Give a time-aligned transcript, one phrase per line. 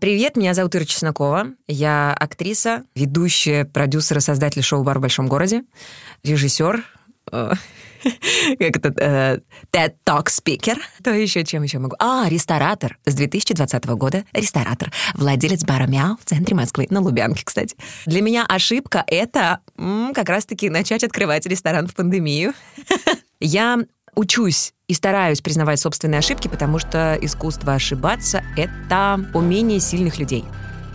[0.00, 1.54] Привет, меня зовут Ира Чеснокова.
[1.66, 5.64] Я актриса, ведущая, продюсер и создатель шоу «Бар в большом городе»,
[6.22, 6.84] режиссер,
[7.32, 7.52] э,
[8.60, 9.40] как это, э,
[9.72, 10.78] TED Talk спикер.
[11.02, 11.96] То еще чем еще могу?
[11.98, 12.96] А, ресторатор.
[13.06, 14.92] С 2020 года ресторатор.
[15.14, 17.76] Владелец бара «Мяу» в центре Москвы, на Лубянке, кстати.
[18.06, 19.58] Для меня ошибка— это
[20.14, 22.52] как раз-таки начать открывать ресторан в пандемию.
[23.40, 23.80] Я
[24.18, 30.44] учусь и стараюсь признавать собственные ошибки, потому что искусство ошибаться— это умение сильных людей.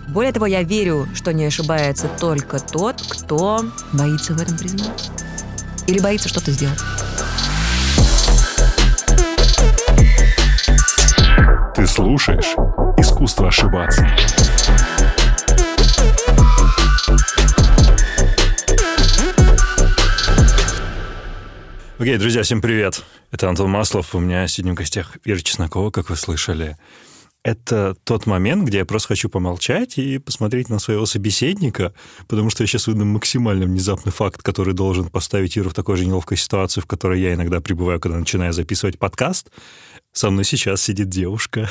[0.10, 5.12] Более того, я верю, что не ошибается только тот, кто боится в этом признаться.
[5.88, 6.80] Или боится что-то сделать.
[11.76, 12.56] Ты слушаешь
[12.98, 14.06] «Искусство ошибаться».
[22.04, 23.02] Окей, друзья, всем привет.
[23.32, 24.14] Это Антон Маслов.
[24.14, 26.76] У меня сегодня в гостях Ира Чеснокова, как вы слышали.
[27.46, 31.94] Это тот момент, где я просто хочу помолчать и посмотреть на своего собеседника,
[32.28, 36.06] потому что я сейчас выдам максимально внезапный факт, который должен поставить Иру в такой же
[36.06, 39.50] неловкой ситуации, в которой я иногда пребываю, когда начинаю записывать подкаст.
[40.14, 41.68] Со мной сейчас сидит девушка,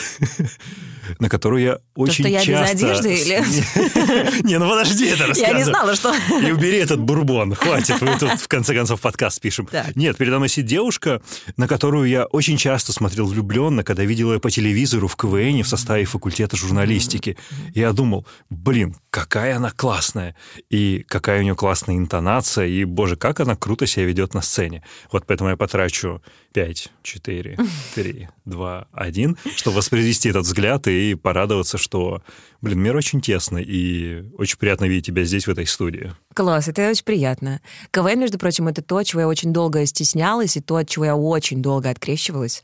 [1.21, 2.73] на которую я очень что я без часто...
[2.77, 6.13] одежды или- Не, ну подожди это Я не знала, что...
[6.43, 9.69] И убери этот бурбон, хватит, мы тут в конце концов подкаст пишем.
[9.95, 11.23] Нет, передо мной сидит девушка,
[11.57, 15.69] на которую я очень часто смотрел влюбленно, когда видел ее по телевизору в КВН в
[15.69, 17.37] составе факультета журналистики.
[17.75, 20.35] Я думал, блин, какая она классная,
[20.69, 24.83] и какая у нее классная интонация, и, боже, как она круто себя ведет на сцене.
[25.13, 26.23] Вот поэтому я потрачу
[26.55, 27.59] 5, 4,
[27.95, 32.23] 3, 2, 1, чтобы воспроизвести этот взгляд и порадоваться, что,
[32.63, 36.13] блин, мир очень тесный, и очень приятно видеть тебя здесь, в этой студии.
[36.35, 37.61] Класс, это очень приятно.
[37.91, 41.17] КВН, между прочим, это то, чего я очень долго стеснялась, и то, от чего я
[41.17, 42.63] очень долго открещивалась.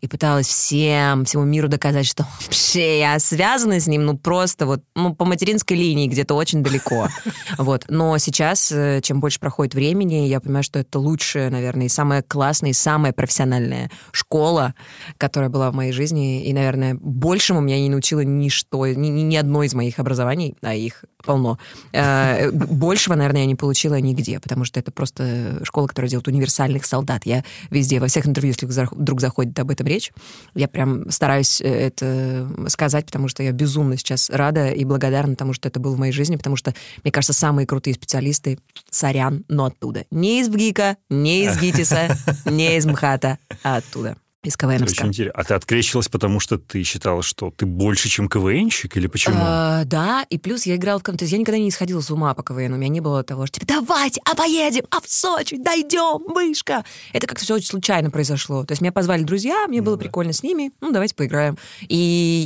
[0.00, 4.82] И пыталась всем, всему миру доказать, что вообще я связана с ним, ну, просто вот,
[4.94, 7.08] ну, по материнской линии где-то очень далеко.
[7.56, 7.86] Вот.
[7.88, 12.22] Но сейчас, э, чем больше проходит времени, я понимаю, что это лучшая, наверное, и самая
[12.22, 14.74] классная, и самая профессиональная школа,
[15.16, 16.44] которая была в моей жизни.
[16.44, 20.74] И, наверное, большему меня не научило ничто, ни, ни ни одно из моих образований, а
[20.74, 21.58] их полно.
[21.92, 26.84] Э, Большего, наверное, я не получила нигде, потому что это просто школа, которая делает универсальных
[26.84, 27.22] солдат.
[27.24, 30.12] Я везде, во всех интервью, если вдруг- заходит об этом речь,
[30.54, 35.52] я прям стараюсь э, это сказать, потому что я безумно сейчас рада и благодарна тому,
[35.52, 38.58] что это было в моей жизни, потому что, мне кажется, самые крутые специалисты,
[38.90, 40.04] сорян, но оттуда.
[40.10, 42.16] Не из ВГИКа, не из ГИТИСа,
[42.46, 44.16] не из МХАТа, а оттуда,
[44.48, 45.06] из Это очень КВНовска.
[45.06, 45.40] интересно.
[45.40, 49.36] А ты открещивалась, потому что ты считала, что ты больше, чем КВНщик, или почему?
[49.38, 51.18] А, да, и плюс я играла в КВН.
[51.18, 52.72] То есть я никогда не сходила с ума по КВН.
[52.72, 56.84] У меня не было того, что типа, давайте, а поедем, а в Сочи, дойдем, вышка.
[57.12, 58.64] Это как-то все очень случайно произошло.
[58.64, 61.58] То есть меня позвали друзья, мне было прикольно с ними, ну, давайте поиграем.
[61.88, 61.96] И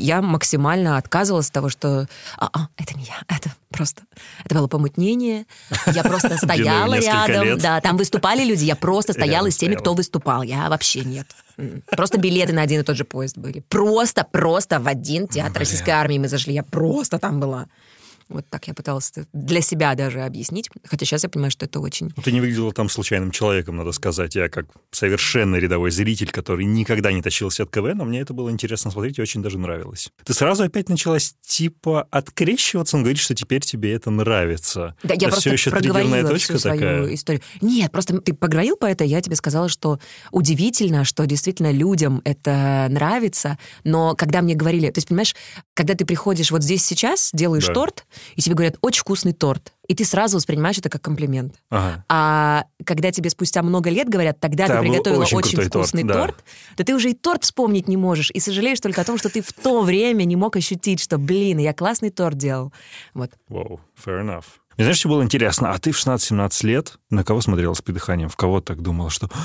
[0.02, 2.08] я максимально отказывалась от того, что
[2.38, 4.02] а, а, это не я, это просто...
[4.44, 5.46] Это было помутнение.
[5.86, 7.58] Я просто стояла рядом.
[7.58, 10.42] Да, там выступали люди, я просто стояла с теми, кто выступал.
[10.42, 11.26] Я вообще нет.
[11.96, 13.62] Просто билеты на один и тот же поезд были.
[13.68, 16.54] Просто, просто в один театр российской армии мы зашли.
[16.54, 17.66] Я просто там была.
[18.28, 20.70] Вот так я пыталась для себя даже объяснить.
[20.84, 22.12] Хотя сейчас я понимаю, что это очень...
[22.16, 24.34] Ну, Ты не выглядела там случайным человеком, надо сказать.
[24.34, 28.50] Я как совершенно рядовой зритель, который никогда не тащился от КВН, но мне это было
[28.50, 30.10] интересно смотреть и очень даже нравилось.
[30.24, 34.96] Ты сразу опять началась типа открещиваться, он говорит, что теперь тебе это нравится.
[35.02, 37.14] Да, я это просто все еще проговорила точка всю свою такая.
[37.14, 37.42] историю.
[37.60, 39.98] Нет, просто ты поговорил по это, я тебе сказала, что
[40.30, 44.90] удивительно, что действительно людям это нравится, но когда мне говорили...
[44.90, 45.34] То есть, понимаешь,
[45.74, 47.74] когда ты приходишь вот здесь сейчас, делаешь Да.
[47.74, 51.54] торт, и тебе говорят, очень вкусный торт, и ты сразу воспринимаешь это как комплимент.
[51.70, 52.04] Ага.
[52.08, 55.86] А когда тебе спустя много лет говорят, тогда Да, ты приготовила очень очень, крутой торт,
[55.88, 56.14] вкусный да.
[56.14, 56.44] торт,
[56.76, 59.42] то ты уже и торт вспомнить не можешь, и сожалеешь только о том, что ты
[59.42, 62.72] в то время не мог ощутить, что, блин, я классный торт делал.
[63.14, 63.30] Вот.
[63.48, 64.44] Вау, fair enough.
[64.76, 65.70] Мне знаешь, что было интересно?
[65.70, 68.28] А ты в 16-17 лет на кого смотрела с придыханием?
[68.28, 69.38] В кого так думала, что «А,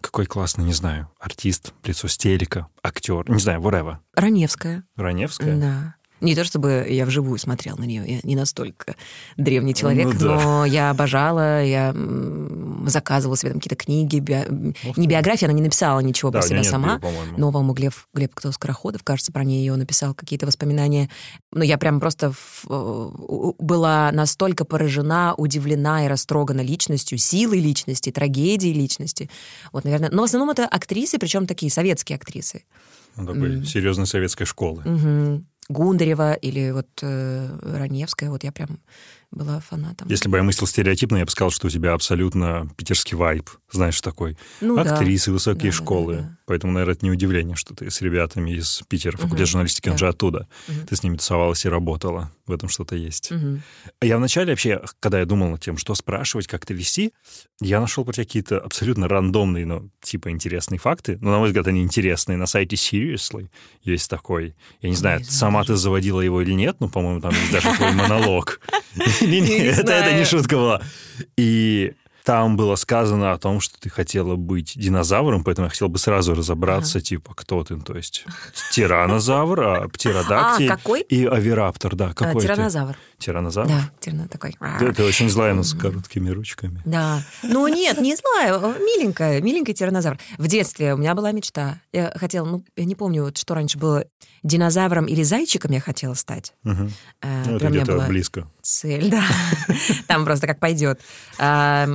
[0.00, 3.98] какой классный, не знаю, артист, лицо с телека, актер, не знаю, whatever.
[4.14, 4.84] Раневская.
[4.96, 5.56] Раневская?
[5.56, 5.94] Да.
[6.20, 8.94] Не то чтобы я вживую смотрел на нее, я не настолько
[9.36, 10.26] древний человек, Ну да.
[10.44, 11.94] но я обожала, я
[12.86, 16.58] заказывала себе там какие-то книги, био- не биографии, она не написала ничего Да, про себя
[16.60, 17.34] нет сама, по-моему.
[17.36, 21.08] но, по-моему, Глеб, Глеб кто Скороходов, кажется, про нее написал какие-то воспоминания.
[21.52, 28.10] Но я прям просто в- э, была настолько поражена, удивлена и растрогана личностью, силой личности,
[28.10, 29.30] трагедией личности.
[29.72, 30.10] Вот, наверное.
[30.10, 32.64] Но в основном это актрисы, причем такие советские актрисы.
[33.16, 34.82] Ну, такой серьезной советской школы.
[34.84, 35.46] Мгм.
[35.70, 38.80] Гундарева или вот э, Раневская, вот я прям
[39.30, 40.08] была фанатом.
[40.08, 44.00] Если бы я мыслил стереотипно, я бы сказал, что у тебя абсолютно питерский вайб, знаешь,
[44.00, 44.36] такой.
[44.60, 44.82] Ну да.
[44.96, 46.14] Актрисы, высокие Да, да, школы.
[46.16, 46.36] да, да.
[46.46, 49.46] Поэтому, наверное, это не удивление, что ты с ребятами из Питера, факультет Мгм.
[49.46, 49.98] журналистики, он Да.
[49.98, 50.48] же оттуда.
[50.66, 50.86] Мгм.
[50.88, 52.32] Ты с ними тусовалась и работала.
[52.46, 53.30] В этом что-то есть.
[53.30, 53.62] Мгм.
[54.02, 57.12] Я вначале вообще, когда я думал над тем, что спрашивать, как это вести,
[57.60, 61.16] я нашел про тебя какие-то абсолютно рандомные, но типа интересные факты.
[61.20, 62.36] Но, на мой взгляд, они интересные.
[62.36, 63.48] На сайте Seriously
[63.84, 64.56] есть такой.
[64.80, 65.74] Я не знаю, не знаю сама даже.
[65.74, 68.60] ты заводила его или нет, но, по-моему, там есть даже твой монолог.
[69.20, 70.82] Не-не, не это это не шутка была.
[71.36, 71.92] И
[72.24, 76.34] там было сказано о том, что ты хотела быть динозавром, поэтому я хотел бы сразу
[76.34, 77.76] разобраться, типа, кто ты.
[77.80, 78.24] То есть
[78.72, 81.00] тиранозавр, а птеродактиль А, какой?
[81.02, 82.08] и авираптор, да.
[82.10, 82.96] А, Какой ты?
[83.20, 83.68] Тиранозавр.
[83.68, 84.56] Да, тирана такой.
[84.78, 86.80] Ты, ты очень злая, но с короткими ручками.
[86.84, 87.22] Да.
[87.42, 88.74] Ну нет, не знаю.
[88.80, 90.18] Миленькая, миленький тиранозавр.
[90.38, 91.80] В детстве у меня была мечта.
[91.92, 94.06] Я хотела, ну, я не помню, вот что раньше было,
[94.42, 96.54] динозавром или зайчиком я хотела стать.
[96.64, 96.90] Мгм.
[97.20, 98.48] Э, Ну, это где-то была близко.
[98.62, 99.22] цель, да.
[100.08, 101.00] Там просто как пойдет.
[101.38, 101.86] А,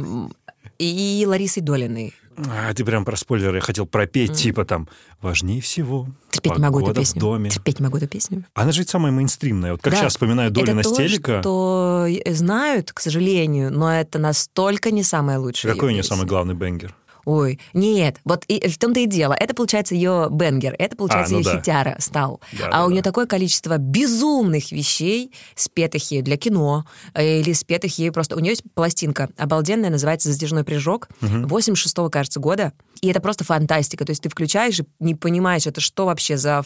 [0.78, 2.14] И Ларисой Долиной.
[2.38, 3.58] А, ты прям про спойлеры.
[3.58, 4.88] Я хотел пропеть, типа там
[5.22, 7.20] «Важнее всего Терпеть могу эту погода в песню.
[7.22, 7.50] доме».
[7.50, 8.46] Терпеть могу эту песню.
[8.54, 9.72] Она же ведь самая мейнстримная.
[9.74, 10.00] Вот как Да.
[10.00, 11.40] сейчас вспоминаю Долина это то, Стелика.
[11.42, 15.74] что знают, к сожалению, но это настолько не самое лучшее.
[15.74, 16.94] Какой у нее самый главный бенгер?
[17.26, 19.34] Ой, нет, вот и, в том-то и дело.
[19.34, 21.58] Это, получается, ее бенгер, это, получается, ну ее да.
[21.58, 22.40] хитяра стал.
[22.54, 23.10] Да, а да, у нее да.
[23.10, 26.86] такое количество безумных вещей, спетых ею для кино,
[27.16, 28.36] э, или спетых ею просто...
[28.36, 32.74] У нее есть пластинка обалденная, называется «Затяжной прыжок», 86-го, кажется, года.
[33.02, 34.06] И это просто фантастика.
[34.06, 36.64] То есть ты включаешь и не понимаешь, это что вообще за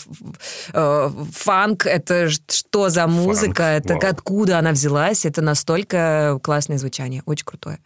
[0.74, 4.04] э, фанк, это что за музыка, это вау.
[4.06, 5.26] откуда она взялась.
[5.26, 7.80] Это настолько классное звучание, очень крутое.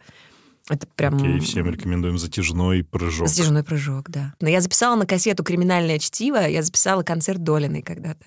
[0.70, 1.16] Это прям...
[1.16, 3.28] Окей, всем рекомендуем затяжной прыжок.
[3.28, 4.34] Затяжной прыжок, да.
[4.40, 8.24] Но я записала на кассету «Криминальное чтиво», я записала концерт Долиной когда-то.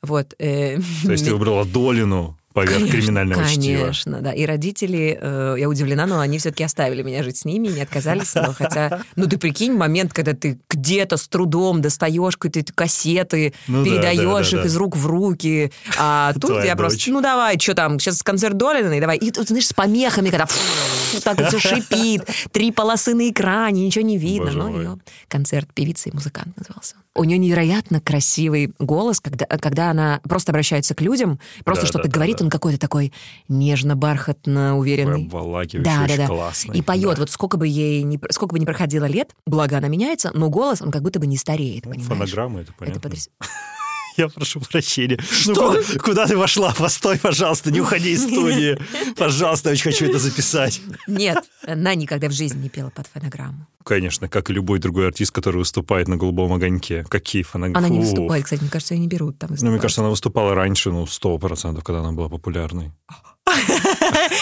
[0.00, 0.34] Вот.
[0.38, 3.80] э, То есть ты выбрала Долину поверх Конечно, криминального чтива.
[3.82, 4.32] Конечно, да.
[4.32, 8.34] И родители, э, я удивлена, но они все-таки оставили меня жить с ними, не отказались.
[8.34, 13.84] Но хотя, ну ты прикинь, момент, когда ты где-то с трудом достаешь какие-то кассеты, Ну
[13.84, 14.68] да, передаешь да, да, их да.
[14.68, 15.72] из рук в руки.
[15.98, 16.78] А тут Твоя я дочь.
[16.78, 19.18] просто, ну давай, что там, сейчас концерт Долиной, давай.
[19.18, 20.46] И тут, знаешь, с помехами, когда
[21.24, 24.52] так все шипит, три полосы на экране, ничего не видно.
[24.52, 26.96] Боже ее концерт певицы и музыкант назывался.
[27.14, 32.08] У нее невероятно красивый голос, когда, когда она просто обращается к людям, просто Да, что-то
[32.08, 32.44] да, говорит, да.
[32.46, 33.12] он какой-то такой
[33.48, 35.24] нежно-бархатно уверенный.
[35.26, 36.26] Обволакивающий, Да, да, да.
[36.26, 36.76] классный.
[36.78, 40.30] И поет, вот сколько бы ей не, сколько бы ни проходило лет, благо она меняется,
[40.34, 42.08] но голос, он как будто бы не стареет, Ну, понимаешь?
[42.30, 42.98] Фонограмма, это понятно.
[42.98, 43.28] Это потряс-
[44.16, 45.18] Я прошу прощения.
[45.46, 46.72] Ну, куда, куда ты вошла?
[46.72, 48.78] Постой, пожалуйста, не уходи из студии.
[49.16, 50.80] Пожалуйста, я очень хочу это записать.
[51.06, 53.66] Нет, она никогда в жизни не пела под фонограмму.
[53.84, 57.04] Конечно, как и любой другой артист, который выступает на «Голубом огоньке».
[57.08, 57.86] Какие фонограммы?
[57.86, 59.80] Она не выступает, кстати, мне кажется, ее не берут там Ну, мне выступать.
[59.82, 62.92] кажется, она выступала раньше, ну, сто процентов, когда она была популярной.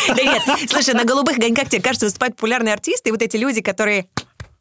[0.08, 3.60] Да нет, слушай, на «Голубых огоньках» тебе кажется, выступают популярные артисты, и вот эти люди,
[3.60, 4.08] которые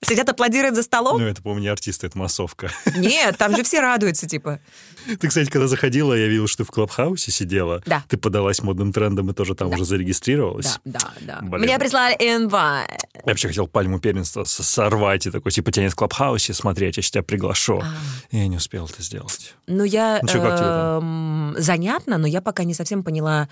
[0.01, 1.19] сидят, аплодируют за столом.
[1.21, 2.71] Ну, это, по-моему, не артисты, это массовка.
[2.95, 4.59] Нет, там же все радуются, типа.
[5.19, 7.81] Ты, кстати, когда заходила, я видел, что ты в Клабхаусе сидела.
[7.85, 8.03] Да.
[8.07, 10.79] Ты подалась модным трендом и тоже там уже зарегистрировалась.
[10.85, 11.39] Да, да, да.
[11.41, 11.63] Блин.
[11.65, 12.89] Мне прислали инвайт.
[13.15, 17.03] Я вообще хотел пальму первенства сорвать и такой, типа, тебя нет в Клабхаусе смотреть, я
[17.03, 17.81] сейчас тебя приглашу.
[17.83, 17.93] А.
[18.31, 19.55] Я не успел это сделать.
[19.67, 20.19] Ну, я...
[20.21, 21.53] Ну чё, как тебе там?
[21.55, 23.49] эм, Занятно, но я пока не совсем поняла...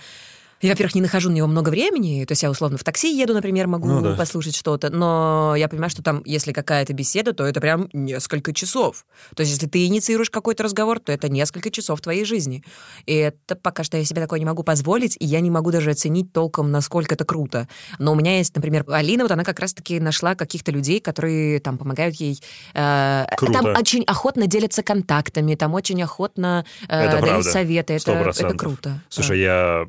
[0.61, 3.33] Я, во-первых, не нахожу на него много времени, то есть я условно в такси еду,
[3.33, 4.15] например, могу Ну да.
[4.15, 9.05] послушать что-то, но я понимаю, что там, если какая-то беседа, то это прям несколько часов.
[9.35, 12.63] То есть если ты инициируешь какой-то разговор, то это несколько часов твоей жизни.
[13.05, 15.91] И это пока что я себе такое не могу позволить, и я не могу даже
[15.91, 17.67] оценить толком, насколько это круто.
[17.99, 21.77] Но у меня есть, например, Алина, вот она как раз-таки нашла каких-то людей, которые там
[21.77, 22.41] помогают ей.
[22.73, 23.53] э, Круто.
[23.53, 27.51] Там очень охотно делятся контактами, там очень охотно э, Это дают правда.
[27.51, 27.93] советы.
[27.93, 29.01] Это, это круто.
[29.09, 29.85] Слушай, я...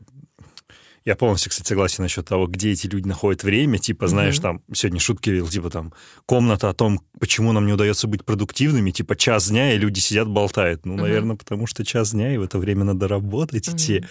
[1.05, 3.79] Я полностью, кстати, согласен насчет того, где эти люди находят время.
[3.79, 5.93] Типа, знаешь, там, сегодня шутки видел, типа, там,
[6.27, 10.29] комната о том, почему нам не удается быть продуктивными, типа, час дня, и люди сидят,
[10.29, 10.87] болтают.
[10.87, 14.05] Ну, наверное, потому что час дня, и в это время надо работать, идти.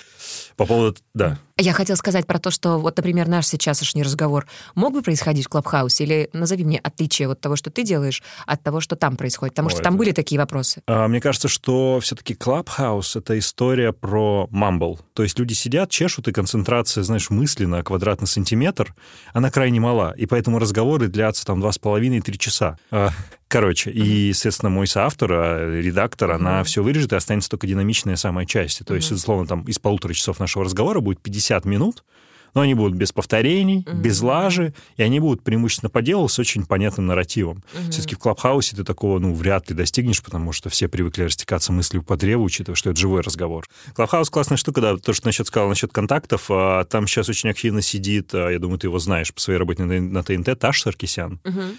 [0.55, 0.97] По поводу...
[1.13, 1.39] Да.
[1.59, 4.45] Я хотела сказать про то, что вот, например, наш сейчасшний разговор
[4.75, 8.61] мог бы происходить в Клабхаусе, или назови мне отличие от того, что ты делаешь, от
[8.61, 10.83] того, что там происходит, потому Ой, что там это- были такие вопросы.
[10.85, 14.99] А, Мне кажется, что все-таки Clubhouse— это история про мамбл.
[15.13, 18.93] То есть люди сидят, чешут, и концентрация, знаешь, мысли на квадратный сантиметр,
[19.33, 20.13] она крайне мала.
[20.15, 22.77] И поэтому разговоры длятся там два с половиной, три часа.
[23.47, 28.45] Короче, и, соответственно, мой соавтор, а, редактор, она все вырежет, и останется только динамичная самая
[28.45, 28.83] часть.
[28.85, 32.03] То есть, условно, там из полутора часов нашего разговора будет 50 минут,
[32.53, 34.01] Но они будут без повторений, mm-hmm.
[34.01, 37.57] без лажи, и они будут преимущественно по делу с очень понятным нарративом.
[37.57, 37.91] Mm-hmm.
[37.91, 42.01] Все-таки в Клабхаусе ты такого, ну, вряд ли достигнешь, потому что все привыкли растекаться мыслью
[42.01, 43.65] по древу, учитывая, что это живой разговор.
[43.93, 47.81] Клабхаус классная штука, да, то, что насчет сказал насчет контактов, а, там сейчас очень активно
[47.81, 51.39] сидит, а, я думаю, ты его знаешь по своей работе на, на ТНТ, Таш Саркисян.
[51.43, 51.75] Mm-hmm.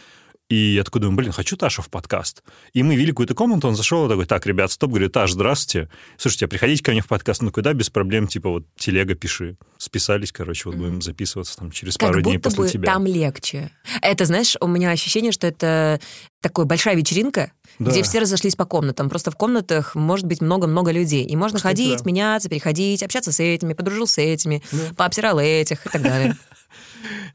[0.48, 2.42] И я такой думаю, блин, хочу Ташу в подкаст.
[2.72, 5.90] И мы вели какую-то комнату, он зашел и такой, так, ребят, стоп, говорю, Таш, здравствуйте.
[6.16, 7.42] Слушайте, а приходите ко мне в подкаст?
[7.42, 9.58] Ну, куда, без проблем, типа, вот, телега пиши.
[9.76, 12.94] Списались, короче, вот будем записываться там через как пару дней будто после бы тебя.
[12.94, 13.72] там легче.
[14.00, 16.00] Это, знаешь, у меня ощущение, что это
[16.40, 17.90] такая большая вечеринка, Да.
[17.90, 19.10] где все разошлись по комнатам.
[19.10, 21.24] Просто в комнатах может быть много-много людей.
[21.26, 22.04] И можно Кстати, ходить, да.
[22.06, 24.78] меняться, переходить, общаться с этими, подружил с этими, Да.
[24.96, 26.38] пообсирал этих и так далее.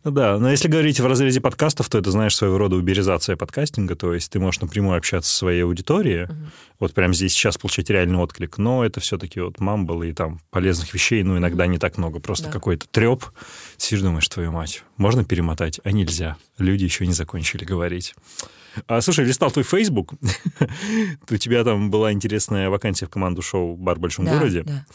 [0.03, 3.95] Ну да, но если говорить в разрезе подкастов, то это, знаешь, своего рода уберизация подкастинга,
[3.95, 6.27] то есть ты можешь напрямую общаться со своей аудиторией,
[6.79, 10.93] вот прямо здесь сейчас получать реальный отклик, но это все-таки вот мамбл и там полезных
[10.93, 12.51] вещей, ну, иногда не так много, просто Да.
[12.51, 13.23] какой-то треп.
[13.77, 15.79] Сидишь, думаешь, твою мать, можно перемотать?
[15.85, 16.35] А нельзя.
[16.57, 18.13] Люди еще не закончили говорить.
[18.87, 20.13] А, слушай, листал твой Facebook,
[21.29, 24.63] у тебя там была интересная вакансия в команду шоу «Бар в большом Да, городе».
[24.63, 24.85] да.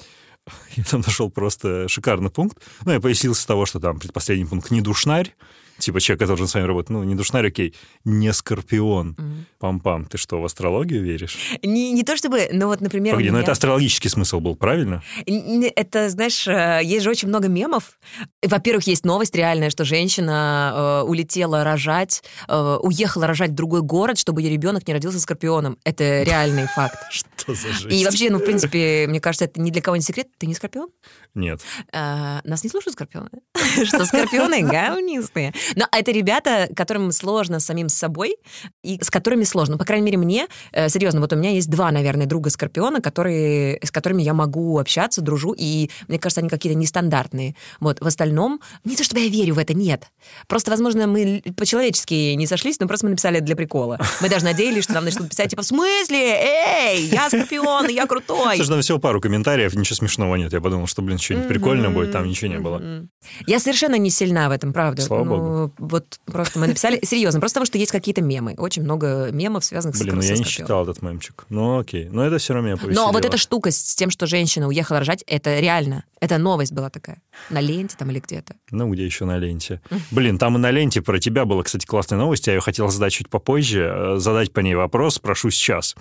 [0.76, 2.58] Я там нашел просто шикарный пункт.
[2.84, 5.34] Ну, я пояснил с того, что там предпоследний пункт не душнарь,
[5.78, 9.16] типа человек, который с вами работает, ну, не душнарь, окей, не скорпион.
[9.60, 11.36] Пам-пам, ты что, в астрологию веришь?
[11.62, 15.02] Не, не то чтобы, но вот, например, Погоди, меня- это астрологический смысл был, правильно?
[15.26, 17.98] Это, знаешь, э, есть же очень много мемов.
[18.42, 24.18] Во-первых, есть новость реальная, что женщина э, улетела рожать, э, уехала рожать в другой город,
[24.18, 25.78] чтобы ее ребенок не родился скорпионом.
[25.84, 26.98] Это реальный факт.
[27.10, 28.00] Что за жесть?
[28.00, 30.28] И вообще, ну, в принципе, мне кажется, это ни для кого не секрет.
[30.38, 30.88] Ты не скорпион?
[31.34, 31.60] Нет.
[31.92, 33.30] А, нас не слушают скорпионы?
[33.84, 35.52] Что скорпионы говнистые.
[35.76, 38.36] Но это ребята, которым сложно самим с собой,
[38.82, 39.74] и с которыми сложно.
[39.74, 43.00] Ну, По крайней мере, мне, э, серьезно, вот у меня есть два, наверное, друга скорпиона,
[43.00, 47.54] которые, с которыми я могу общаться, дружу, и мне кажется, они какие-то нестандартные.
[47.80, 50.04] Вот, в остальном, не то чтобы я верю в это, нет.
[50.46, 53.98] Просто, возможно, мы по-человечески не сошлись, но просто мы написали для прикола.
[54.20, 56.18] Мы даже надеялись, что нам начнут писать, типа, в смысле?
[56.18, 58.56] Эй, я скорпион, я крутой.
[58.56, 60.52] Слушай, там всего пару комментариев, ничего смешного нет.
[60.52, 63.08] Я подумал, что, блин, что-нибудь прикольное будет, там ничего не было.
[63.46, 65.02] Я совершенно не сильна в этом, правда.
[65.02, 66.98] Слава ну, Вот просто мы написали...
[67.04, 68.54] Серьезно, просто потому что есть какие-то мемы.
[68.58, 71.44] Очень много мемов, связанных с Блин, ну я не читал этот мемчик.
[71.48, 73.06] Ну окей, но это все равно меня повеселило.
[73.06, 76.04] Но вот эта штука с тем, что женщина уехала рожать, это реально.
[76.20, 77.22] Это новость была такая.
[77.50, 78.54] На ленте там или где-то.
[78.70, 79.80] Ну, где еще на ленте?
[80.10, 82.46] Блин, там и на ленте про тебя была, кстати, классная новость.
[82.48, 83.92] Я ее хотел задать чуть попозже.
[83.94, 85.94] э, Задать по ней вопрос, прошу сейчас.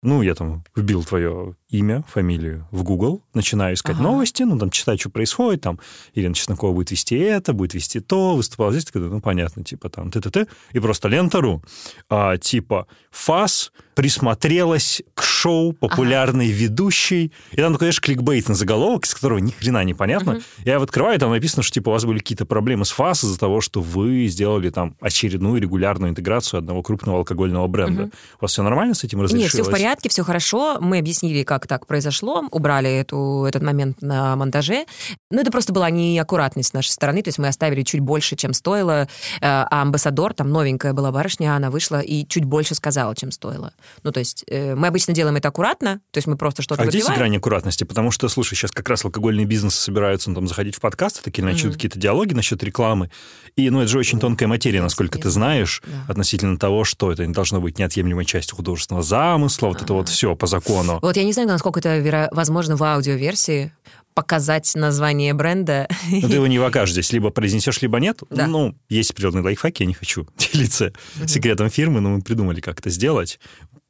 [0.00, 4.04] Ну, я там вбил твое имя, фамилию в Google, начинаю искать Ага.
[4.04, 5.80] новости, ну, там, читать, что происходит, там,
[6.14, 10.46] Ирина Чеснокова будет вести это, будет вести то, выступала здесь, ну, понятно, типа, там, ты-ты-ты,
[10.72, 11.62] и просто лента.ру,
[12.08, 19.12] а, типа, ФАС присмотрелась к шоу популярной ведущей, и там такой, знаешь, кликбейтный заголовок, из
[19.12, 20.40] которого ни хрена не понятно.
[20.64, 23.36] Я его открываю, там написано, что, типа, у вас были какие-то проблемы с ФАС из-за
[23.36, 28.04] того, что вы сделали там очередную регулярную интеграцию одного крупного алкогольного бренда.
[28.04, 29.52] У вас все нормально с этим разрешилось?
[29.52, 30.78] Нет, все в порядке, все хорошо.
[30.80, 34.84] Мы объяснили, как так произошло, убрали эту, этот момент на монтаже.
[35.32, 38.52] Ну, это просто была неаккуратность с нашей стороны, то есть мы оставили чуть больше, чем
[38.52, 39.08] стоило, э,
[39.40, 43.72] а амбассадор, там новенькая была барышня, она вышла и чуть больше сказала, чем стоило.
[44.02, 46.84] Ну, то есть э, мы обычно делаем это аккуратно, то есть мы просто что-то А
[46.86, 47.18] где здесь выпиваем.
[47.30, 47.84] грань аккуратности?
[47.84, 51.44] Потому что, слушай, сейчас как раз алкогольные бизнесы собираются ну, там, заходить в подкасты, такие
[51.44, 53.10] начнут какие-то диалоги насчет рекламы.
[53.56, 56.12] И, ну, это же очень тонкая материя, насколько ты знаешь, Да.
[56.12, 60.34] относительно того, что это не должно быть неотъемлемой частью художественного замысла, вот это вот все
[60.36, 60.98] по закону.
[61.02, 63.72] Вот я не знаю, насколько это веро- возможно в аудиоверсии
[64.14, 65.86] показать название бренда.
[66.10, 68.20] Но ты его не вокажешь здесь, либо произнесешь, либо нет.
[68.30, 68.48] Да.
[68.48, 70.92] Ну, есть определенные лайфхаки, я не хочу делиться
[71.26, 73.38] секретом фирмы, но мы придумали, как это сделать.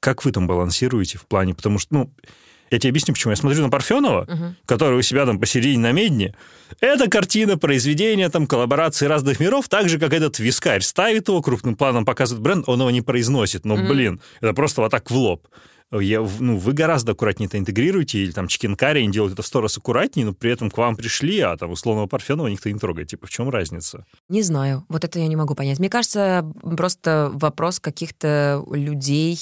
[0.00, 2.11] Как вы там балансируете в плане, потому что, ну,
[2.71, 3.31] я тебе объясню, почему.
[3.31, 6.35] Я смотрю на Парфенова, который у себя там посередине на медне.
[6.81, 11.76] Это картина произведения, там, коллаборации разных миров, так же, как этот вискарь ставит его, крупным
[11.76, 13.64] планом показывает бренд, он его не произносит.
[13.64, 15.49] Но, блин, это просто вот так в лоб.
[15.90, 19.62] Я, ну, вы гораздо аккуратнее это интегрируете, или там чикенкари, они делают это в сто
[19.62, 23.09] раз аккуратнее, но при этом к вам пришли, а там условного Парфенова никто не трогает.
[23.09, 24.04] Типа, в чем разница?
[24.28, 25.78] Не знаю, вот это я не могу понять.
[25.78, 26.45] Мне кажется,
[26.76, 29.38] просто вопрос каких-то людей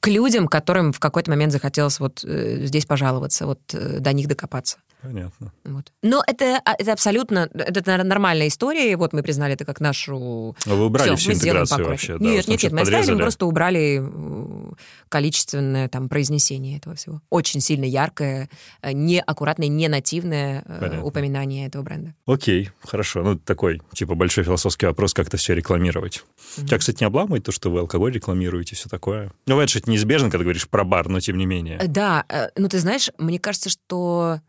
[0.00, 4.28] к людям, которым в какой-то момент захотелось вот э, здесь пожаловаться, вот э, до них
[4.28, 4.78] докопаться.
[5.02, 5.52] Понятно.
[5.64, 5.92] Вот.
[6.02, 9.80] Но это, а, это абсолютно, это наверное, нормальная история, и вот мы признали это как
[9.80, 10.56] нашу...
[10.66, 12.18] А вы убрали Всё, всю интеграцию вообще?
[12.18, 14.72] да, Нет, нет, нет, мы оставили, мы просто убрали э,
[15.08, 17.22] количественное там произнесение этого всего.
[17.30, 18.50] Очень сильно яркое,
[18.82, 21.04] э, неаккуратное, не нативное э, Понятно.
[21.04, 22.14] упоминание этого бренда.
[22.26, 23.22] Окей, хорошо.
[23.22, 26.24] Ну, такой, типа, большой философский вопрос, как это все рекламировать.
[26.56, 29.30] Тебя, кстати, не обламывает то, что вы алкоголь рекламируете, все такое?
[29.46, 31.78] Ну, это неизбежно, когда говоришь про бар, но тем не менее.
[31.86, 32.24] Да,
[32.56, 34.40] ну ты знаешь, мне кажется, что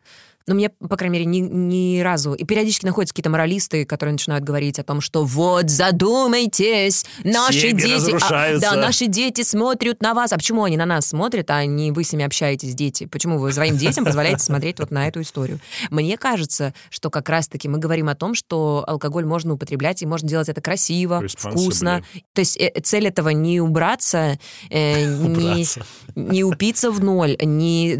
[0.50, 2.34] Но мне, по крайней мере, ни, ни разу...
[2.34, 8.00] И периодически находятся какие-то моралисты, которые начинают говорить о том, что вот, задумайтесь, наши Семьи
[8.00, 8.16] дети...
[8.32, 10.34] а, да, наши дети смотрят на вас.
[10.34, 13.06] А почему они на нас смотрят, а не вы с ними общаетесь, дети?
[13.06, 15.60] Почему вы своим детям позволяете смотреть вот на эту историю?
[15.92, 20.28] Мне кажется, что как раз-таки мы говорим о том, что алкоголь можно употреблять, и можно
[20.28, 22.04] делать это красиво, вкусно.
[22.34, 24.40] То есть э, цель этого не убраться,
[24.72, 25.68] э, не,
[26.16, 28.00] не упиться в ноль, не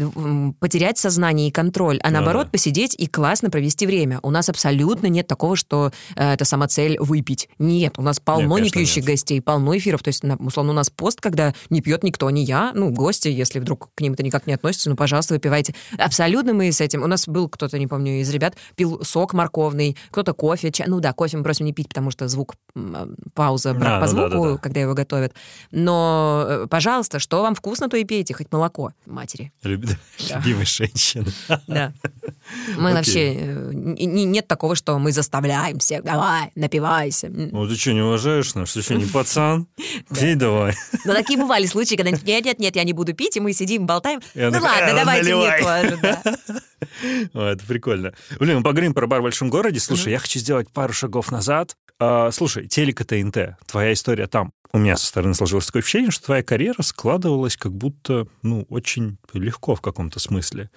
[0.58, 2.50] потерять сознание и контроль, а Ну наоборот да.
[2.52, 4.18] посидеть и классно провести время.
[4.22, 7.48] У нас абсолютно нет такого, что э, это сама цель выпить.
[7.58, 9.06] Нет, у нас полно конечно, не пьющих нет.
[9.06, 10.02] гостей, полно эфиров.
[10.02, 13.28] То есть, на- условно, у нас пост, когда не пьет никто, не я, ну, гости,
[13.28, 15.74] если вдруг к ним это никак не относится, ну, пожалуйста, выпивайте.
[15.98, 17.02] Абсолютно мы с этим.
[17.02, 20.86] У нас был кто-то, не помню, из ребят, пил сок морковный, кто-то кофе, чай.
[20.88, 24.06] Ну да, кофе мы просим не пить, потому что звук, м, пауза брак А, по
[24.06, 24.58] ну звуку, да-да-да.
[24.58, 25.34] когда его готовят.
[25.70, 29.52] Но, э, пожалуйста, что вам вкусно, то и пейте, хоть молоко матери.
[29.62, 29.86] Люб-
[30.34, 31.26] Любимой женщины.
[31.66, 31.92] Да.
[32.76, 32.94] Мы Окей.
[32.94, 33.34] вообще...
[33.34, 37.28] э, Нет такого, что мы заставляем всех, давай, напивайся.
[37.28, 38.72] Ну ты что, не уважаешь нас?
[38.72, 39.66] Ты что, не пацан?
[40.18, 40.74] Пей давай.
[41.04, 43.86] Но такие бывали случаи, когда нет, нет, нет, я не буду пить, и мы сидим,
[43.86, 44.20] болтаем.
[44.34, 45.88] Ну ладно, «Э, давайте мне наливай».
[45.88, 46.62] тоже,
[47.34, 48.12] это прикольно.
[48.38, 49.80] Блин, поговорим про бар в большом городе.
[49.80, 51.76] Слушай, я хочу сделать пару шагов назад.
[51.98, 54.52] А, слушай, телека ТНТ, твоя история там.
[54.72, 59.18] У меня со стороны сложилось такое ощущение, что твоя карьера складывалась как будто, ну, очень
[59.32, 60.70] легко в каком-то смысле.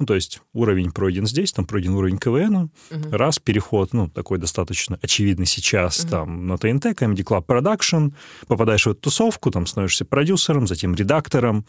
[0.00, 2.70] Ну, то есть уровень пройден здесь, там пройден уровень КВН,
[3.12, 8.14] раз, переход, ну, такой достаточно очевидный сейчас, там, на ТНТ, Comedy Club Production,
[8.46, 11.66] попадаешь в эту тусовку, там, становишься продюсером, затем редактором.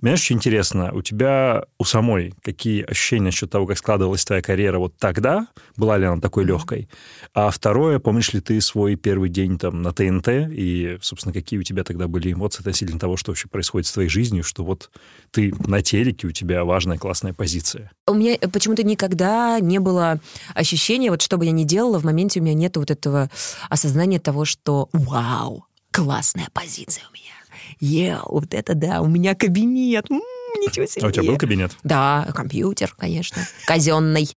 [0.00, 4.78] Мне очень интересно, у тебя у самой какие ощущения насчет того, как складывалась твоя карьера
[4.78, 5.46] вот тогда?
[5.76, 6.88] Была ли она такой легкой?
[7.34, 10.28] А второе, помнишь ли ты свой первый день там на ТНТ?
[10.50, 14.08] И, собственно, какие у тебя тогда были эмоции относительно того, что вообще происходит с твоей
[14.08, 14.90] жизнью, что вот
[15.32, 17.90] ты на телеке, у тебя важная, классная позиция?
[18.06, 20.18] У меня почему-то никогда не было
[20.54, 23.28] ощущения, вот что бы я ни делала, в моменте у меня нет вот этого
[23.68, 27.29] осознания того, что вау, классная позиция у меня.
[27.78, 30.06] Ел, вот это да, у меня кабинет.
[30.10, 31.04] Ничего себе.
[31.04, 31.72] А у тебя был кабинет?
[31.84, 34.28] Да, компьютер, конечно, казенный.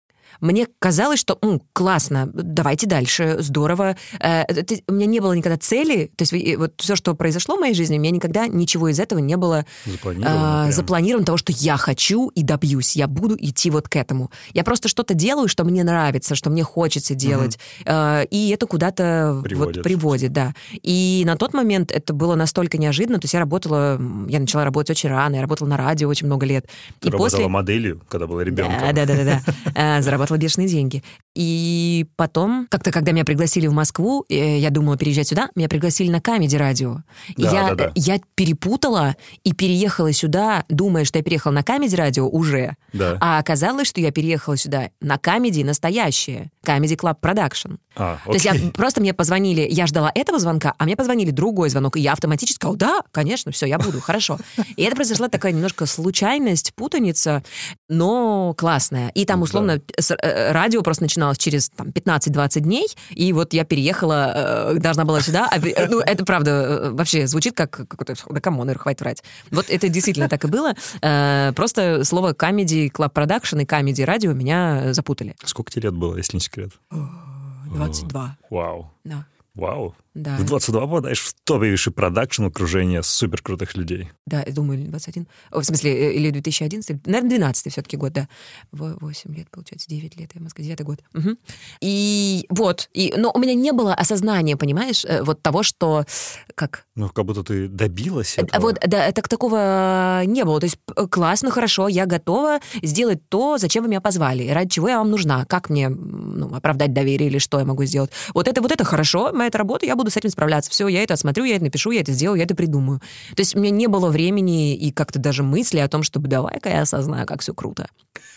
[0.42, 3.96] Мне казалось, что м, классно, давайте дальше, здорово.
[4.20, 7.56] Э, это- у меня не было никогда цели, то есть э, вот все, что произошло
[7.56, 10.72] в моей жизни, у меня никогда ничего из этого не было Запланировано а, прям.
[10.72, 14.30] запланировано того, что я хочу и добьюсь, я буду идти вот к этому.
[14.52, 19.34] Я просто что-то делаю, что мне нравится, что мне хочется делать, э, и это куда-то
[19.36, 19.82] вот Приводит.
[19.84, 20.54] приводит, да.
[20.82, 24.90] И на тот момент это было настолько неожиданно, то есть я работала, я начала работать
[24.90, 26.67] очень рано, я работала на радио очень много лет.
[26.99, 28.80] Ты и работала после моделью, когда была ребенком.
[28.80, 29.52] да, да, да, да, да.
[29.99, 31.02] Э, Зарабатывала бешеные деньги.
[31.34, 36.10] И потом, как-то, когда меня пригласили в Москву, э, я думала переезжать сюда, меня пригласили
[36.10, 36.99] на Камеди радио.
[37.36, 37.92] Да, я, да, да.
[37.95, 42.76] я перепутала и переехала сюда, думая, что я переехала на Comedy радио уже.
[42.92, 43.16] Да.
[43.21, 46.50] А оказалось, что я переехала сюда на Comedy настоящее.
[46.64, 47.78] Comedy Club Production.
[47.95, 51.69] А, То есть я, просто мне позвонили, я ждала этого звонка, а мне позвонили другой
[51.69, 54.39] звонок, и я автоматически сказала, да, конечно, все, я буду, хорошо.
[54.76, 57.43] И это произошла такая немножко случайность, путаница,
[57.89, 59.09] но классная.
[59.11, 63.65] И там, условно, с- э, радио просто начиналось через там, 15-20 дней, и вот я
[63.65, 65.49] переехала, э, должна была сюда.
[65.50, 68.15] а, э, Ну, это правда вообще звучит как какой-то...
[68.31, 69.23] Да come on, хватит врать.
[69.50, 70.75] Вот это действительно так и было.
[71.55, 75.35] Просто слово Comedy Club Production и Comedy Радио меня запутали.
[75.45, 76.73] Сколько тебе лет было, если не секрет?
[77.75, 78.37] 22.
[78.50, 78.91] Вау.
[79.04, 79.26] Да.
[79.54, 79.95] Вау.
[80.14, 80.36] Да.
[80.36, 84.10] В 22 попадаешь в топовейший продакшн окружение супер крутых людей.
[84.26, 85.26] Да, я думаю, или 21.
[85.50, 88.28] О, В смысле, э, или 2011, наверное, 12 все-таки год, да.
[88.72, 91.00] 8 лет, получается, 9 лет, я в Москве, 9 год.
[91.14, 91.38] Мгм.
[91.80, 96.04] И вот, и, но у меня не было осознания, понимаешь, э, вот того, что,
[96.54, 98.60] как, Ну, как будто ты добилась Э, этого.
[98.60, 100.60] Вот, да, так такого не было.
[100.60, 100.78] То есть
[101.10, 105.44] классно, хорошо, я готова сделать то, зачем вы меня позвали, ради чего я вам нужна,
[105.46, 108.10] как мне ну, оправдать доверие или что я могу сделать.
[108.34, 110.71] Вот это, вот это хорошо, моя это работа, я буду с этим справляться.
[110.71, 113.00] Все, я это осмотрю, я это напишу, я это сделаю, я это придумаю.
[113.34, 116.69] То есть у меня не было времени и как-то даже мысли о том, чтобы давай-ка
[116.69, 117.88] я осознаю, как все круто.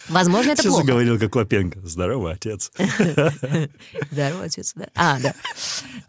[0.10, 0.86] Возможно, это Сейчас плохо.
[0.86, 1.80] заговорил как Лапенко.
[1.84, 2.71] Здорово, отец.
[4.12, 4.88] Здорово, отец, да.
[4.95, 5.34] А, да.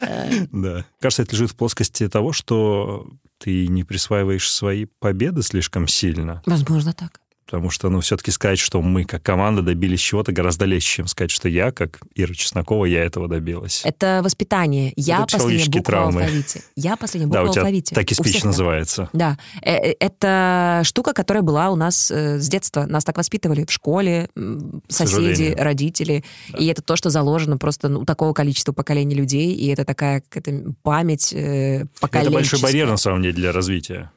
[0.53, 0.85] Да.
[1.01, 3.07] Кажется, это лежит в плоскости того, что
[3.39, 6.43] ты не присваиваешь свои победы слишком сильно.
[6.47, 7.21] Возможно, так.
[7.47, 11.31] Потому что, ну, все-таки сказать, что мы как команда добились чего-то гораздо легче, чем сказать,
[11.31, 13.83] что я, как Ира Чеснокова, я этого добилась.
[13.85, 14.93] Это воспитание.
[14.97, 16.21] Я Это последняя буква травмы.
[16.21, 16.63] в алфавите.
[16.75, 17.95] Я последняя буква Да, у в тебя алфавите.
[17.95, 19.09] так и спич называется.
[19.13, 22.85] Да, Э, э, это штука, которая была у нас э, с детства.
[22.87, 24.29] Нас так воспитывали в школе,
[24.89, 26.25] соседи, родители.
[26.59, 29.55] И это то, что заложено просто ну, у такого количества поколений людей.
[29.55, 32.35] И это такая какая-то память э, Это поколенческая.
[32.35, 34.11] большой барьер, на самом деле, для развития.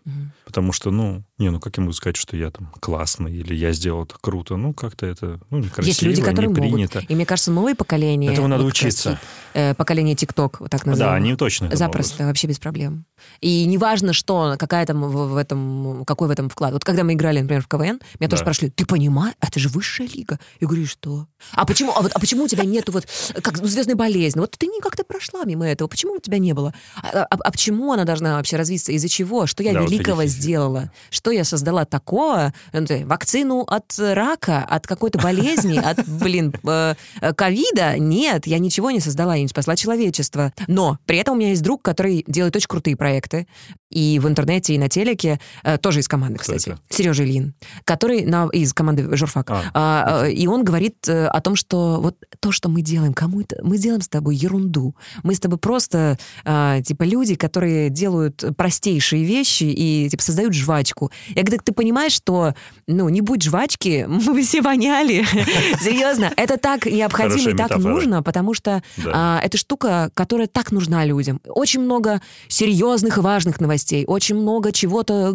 [0.50, 3.72] Потому что, ну, не, ну как я могу сказать, что я там классный или я
[3.72, 4.56] сделал это круто?
[4.56, 6.74] Ну, как-то это ну, некрасиво, Есть люди, которые не могут.
[6.74, 7.04] принято.
[7.08, 8.34] И мне кажется, новое поколение...
[8.34, 9.20] Этому надо вот учиться.
[9.54, 11.18] э, поколение ТикТок, вот так Да, называемое.
[11.30, 13.06] они точно Запросто, вообще без проблем.
[13.42, 16.74] И неважно, что, какая там в, в этом, какой в этом вклад.
[16.74, 18.46] Вот когда мы играли, например, в КВН, меня тоже Да.
[18.46, 20.40] спрашивали, ты понимаешь, это же высшая лига.
[20.60, 21.28] Я говорю, «И что?
[21.54, 23.06] А почему, а вот, а почему у тебя нету вот,
[23.44, 24.40] как звездной болезни?
[24.40, 26.74] Вот ты не как-то прошла мимо этого, почему у тебя не было?
[27.04, 28.92] А, а- а почему она должна вообще развиться?
[28.94, 29.46] Из-за чего?
[29.46, 30.92] Что я Да, вот великого таких- сделала?
[31.10, 32.54] Что я создала такого?
[32.74, 37.98] Ну, Вакцину от рака, от какой-то болезни, от, блин, э, э, ковида?
[38.00, 40.54] Нет, я ничего не создала, я не спасла человечество.
[40.68, 43.48] Но при этом у меня есть друг, который делает очень крутые проекты.
[43.90, 46.78] И в интернете, и на телеке, э, тоже из команды, кстати.
[46.90, 49.50] Сережа Ильин, который на, из команды Журфак.
[49.50, 53.58] А, А, и он говорит о том, что вот то, что мы делаем, кому это...
[53.64, 54.96] Мы делаем с тобой ерунду.
[55.24, 61.12] Мы с тобой просто, типа, люди, которые делают простейшие вещи и, типа, создают жвачку.
[61.30, 62.54] Я говорю, так ты понимаешь, что,
[62.86, 65.26] ну, не будь жвачки, мы бы все воняли.
[65.82, 71.04] Серьезно, это так необходимо и так нужно, потому что а, это штука, которая так нужна
[71.06, 71.42] людям.
[71.48, 75.34] Очень много серьезных и важных новостей, очень много чего-то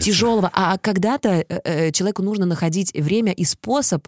[0.00, 0.50] тяжелого.
[0.54, 4.06] А когда-то э, э, человеку нужно находить время и способ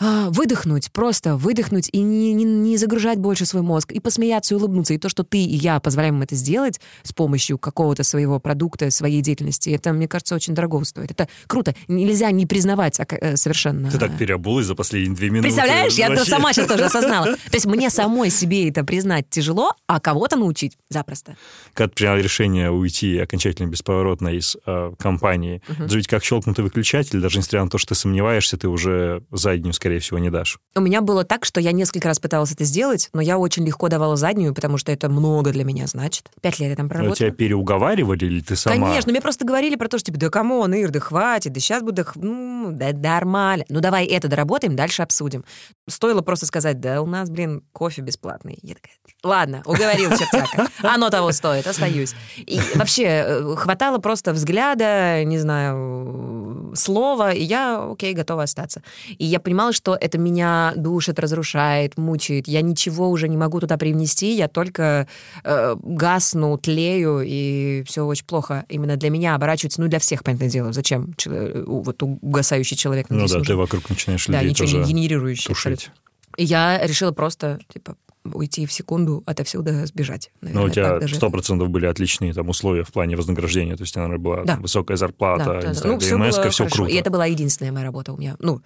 [0.00, 4.94] выдохнуть, просто выдохнуть и не, не, не загружать больше свой мозг, и посмеяться, и улыбнуться.
[4.94, 8.90] И то, что ты и я позволяем им это сделать с помощью какого-то своего продукта,
[8.90, 11.10] своей деятельности, это, мне кажется, очень дорого стоит.
[11.10, 11.74] Это круто.
[11.88, 13.90] Нельзя не признавать а, э, совершенно.
[13.90, 15.48] Ты так переобулась за последние две минуты.
[15.48, 16.24] Представляешь, я Вообще.
[16.24, 17.26] сама сейчас тоже осознала.
[17.50, 21.36] То есть мне самой себе это признать тяжело, а кого-то научить запросто.
[21.72, 27.20] Когда ты принял решение уйти окончательно бесповоротно из э, компании, же ведь как щелкнутый выключатель,
[27.20, 30.58] даже несмотря на то, что ты сомневаешься, ты уже заднюю, скорее всего, не дашь.
[30.74, 33.90] У меня было так, что я несколько раз пыталась это сделать, но я очень легко
[33.90, 36.30] давала заднюю, потому что это много для меня значит.
[36.40, 37.16] Пять лет я там Но проработала.
[37.16, 38.74] тебя переуговаривали или ты сама?
[38.74, 41.60] Конечно, мне просто говорили про то, что типа, да come on, Ир, да хватит, да
[41.60, 43.66] сейчас буду, ну, да нормально.
[43.68, 45.44] Ну давай это доработаем, дальше обсудим.
[45.86, 48.58] Стоило просто сказать, да у нас, блин, кофе бесплатный.
[48.62, 50.68] Я такая, ладно, уговорил чертяка.
[50.82, 52.14] Оно того стоит, остаюсь.
[52.38, 58.82] И вообще э, хватало просто взгляда, не знаю, слова, и я, окей, готова остаться.
[59.18, 62.48] И я понимала, что это меня душит, разрушает, мучает.
[62.48, 65.06] Я ничего уже не могу туда привнести, я только
[65.44, 68.64] э, гасну, тлею, и все очень плохо.
[68.68, 70.72] Именно для меня оборачивается, ну, для всех, понятное дело.
[70.72, 73.42] Зачем чело- вот угасающий человек Ну да, нужен?
[73.44, 75.48] ты вокруг начинаешь Да, людей ничего тоже не генерирующий.
[75.48, 75.90] тушить.
[76.36, 77.96] И я решила просто, типа,
[78.32, 80.30] уйти в секунду отовсюда сбежать.
[80.40, 81.14] Но наверное, у тебя даже.
[81.16, 84.54] сто процентов были отличные там условия в плане вознаграждения, то есть, наверное, была Да.
[84.54, 85.74] там, высокая зарплата, Да, да, да.
[85.74, 86.90] знаю, Ну, ДМС, было все круто.
[86.90, 88.36] И это была единственная моя работа у меня.
[88.38, 88.62] Ну,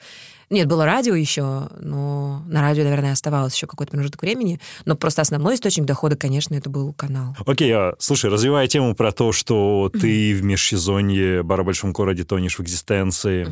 [0.50, 4.60] нет, было радио еще, но на радио, наверное, оставалось еще какой-то промежуток времени.
[4.86, 7.36] Но просто основной источник дохода, конечно, это был канал.
[7.44, 12.24] Окей, а, слушай, развивая тему про то, что ты в межсезонье бара в большом городе
[12.24, 13.46] тонешь в экзистенции,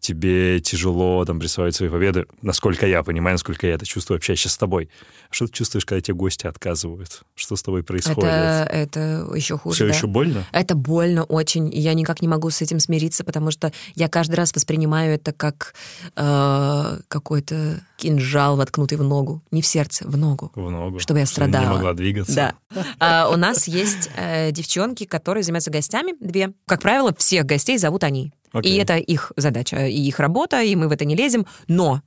[0.00, 4.52] тебе тяжело там присваивать свои победы, насколько я понимаю, насколько я это чувствую, общаясь сейчас
[4.52, 4.90] с тобой.
[5.30, 7.22] Что ты чувствуешь, когда тебе гости отказывают?
[7.34, 8.24] Что с тобой происходит?
[8.24, 9.76] Это, это еще хуже.
[9.76, 9.94] Все да.
[9.94, 10.44] еще больно?
[10.52, 14.36] Это больно очень, и я никак не могу с этим смириться, потому что я каждый
[14.36, 15.74] раз воспринимаю это как
[16.16, 19.42] э, какой-то кинжал, воткнутый в ногу.
[19.50, 20.52] Не в сердце, в ногу.
[20.54, 20.98] В ногу.
[20.98, 21.74] Чтобы я Что не страдала.
[21.74, 22.34] могла двигаться.
[22.34, 22.54] Да.
[22.98, 26.52] А, у нас есть э, девчонки, которые занимаются гостями, две.
[26.66, 28.32] Как правило, всех гостей зовут они.
[28.54, 28.80] И Окей.
[28.80, 31.44] это их задача, и их работа, и мы в это не лезем.
[31.66, 32.02] Но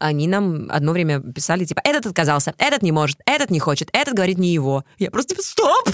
[0.00, 4.14] они нам одно время писали, типа, этот отказался, этот не может, этот не хочет, этот
[4.14, 4.84] говорит не его.
[4.98, 5.90] Я просто типа, стоп!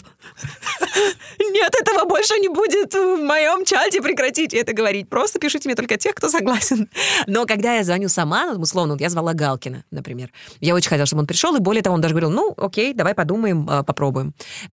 [1.38, 5.08] Нет, этого больше не будет в моем чате, прекратите это говорить.
[5.08, 6.88] Просто пишите мне только тех, кто согласен.
[7.26, 10.30] Но когда я звоню сама, ну, условно, вот я звала Галкина, например.
[10.60, 13.14] Я очень хотела, чтобы он пришел, и более того, он даже говорил, ну, окей, давай
[13.14, 14.34] подумаем, а, попробуем.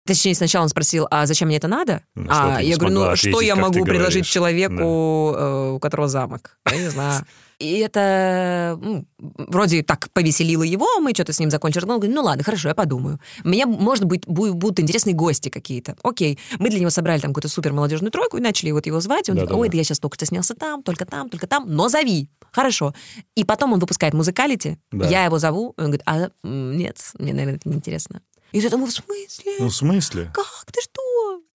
[0.07, 2.01] Точнее, сначала он спросил, а зачем мне это надо?
[2.15, 4.29] На что а я говорю, ну, что я могу предложить говоришь.
[4.29, 6.57] человеку, э, у которого замок?
[6.71, 7.25] Я не знаю.
[7.59, 11.83] И это ну, вроде так повеселило его, мы что-то с ним закончили.
[11.83, 13.19] Он говорит, ну ладно, хорошо, я подумаю.
[13.43, 15.97] Мне, может быть, бу- будут интересные гости какие-то.
[16.03, 16.39] Окей.
[16.57, 19.29] Мы для него собрали там какую-то супер молодежную тройку и начали вот его звать.
[19.29, 19.53] Он Да-да-да.
[19.53, 22.29] говорит, ой, да я сейчас только что снялся там, только там, только там, но зови.
[22.51, 22.93] Хорошо.
[23.35, 25.07] И потом он выпускает музыкалити, Да.
[25.09, 28.21] я его зову, и он говорит, а нет, мне, наверное, это неинтересно.
[28.51, 29.51] И я думаю, в смысле?
[29.59, 30.31] Ну, в смысле?
[30.33, 30.65] Как?
[30.71, 31.01] Ты что?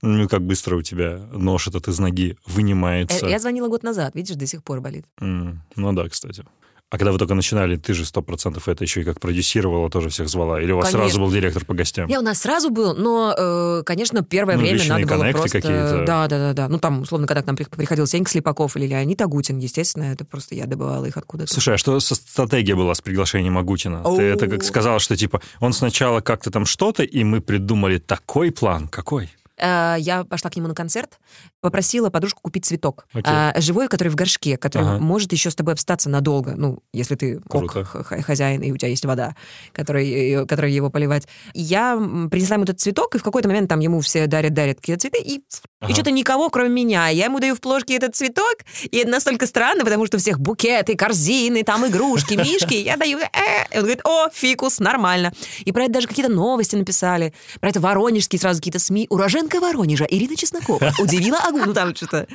[0.07, 3.27] Ну, как быстро у тебя нож этот из ноги вынимается.
[3.27, 5.07] Э, Я звонила год назад, видишь, до сих пор болит.
[5.21, 6.45] М, Ну да, кстати.
[6.91, 10.11] А когда вы только начинали, ты же сто процентов это еще и как продюсировала, тоже
[10.11, 10.61] всех звала?
[10.61, 11.09] Или у вас Конечно.
[11.09, 12.09] сразу был директор по гостям?
[12.09, 15.61] Я у нас сразу был, но, э, конечно, первое Ну, время надо было просто...
[15.61, 16.05] какие-то.
[16.07, 16.69] Да, да, да, да.
[16.69, 20.25] Ну, там, условно, когда к нам при- приходил Сенька Слепаков или Леонид Агутин, естественно, это
[20.25, 21.53] просто я добывала их откуда-то.
[21.53, 24.05] Слушай, а что со стратегия была с приглашением Агутина?
[24.05, 28.53] Ты это как сказала, что типа он сначала как-то там что-то, и мы придумали такой
[28.53, 28.87] план.
[28.89, 29.31] Какой?
[29.59, 31.19] Э, Я пошла к нему на концерт.
[31.65, 33.07] Попросила подружку купить цветок.
[33.13, 33.23] Окей.
[33.27, 34.99] А, живой, который в горшке, который Ага.
[34.99, 36.55] может еще с тобой обстаться надолго.
[36.57, 37.85] Ну, если ты Круто.
[37.85, 39.35] х- хозяин, и у тебя есть вода,
[39.73, 41.27] которой, ее- которой его поливать.
[41.55, 41.97] Я
[42.31, 45.43] принесла ему этот цветок, и в какой-то момент там ему все дарят-дарят какие-то цветы, и,
[45.81, 45.91] Ага.
[45.91, 47.09] и что-то никого, кроме меня.
[47.09, 50.39] Я ему даю в плошке этот цветок, и это настолько странно, потому что у всех
[50.39, 52.75] букеты, корзины, там игрушки, мишки.
[52.75, 53.25] Я даю, э,
[53.73, 55.33] и он говорит, о, фикус, нормально.
[55.65, 57.33] И про это даже какие-то новости написали.
[57.61, 59.07] Про это воронежские сразу какие-то СМИ.
[59.11, 62.27] Уроженка Воронежа Ирина Чеснокова удивила Ну там что-то.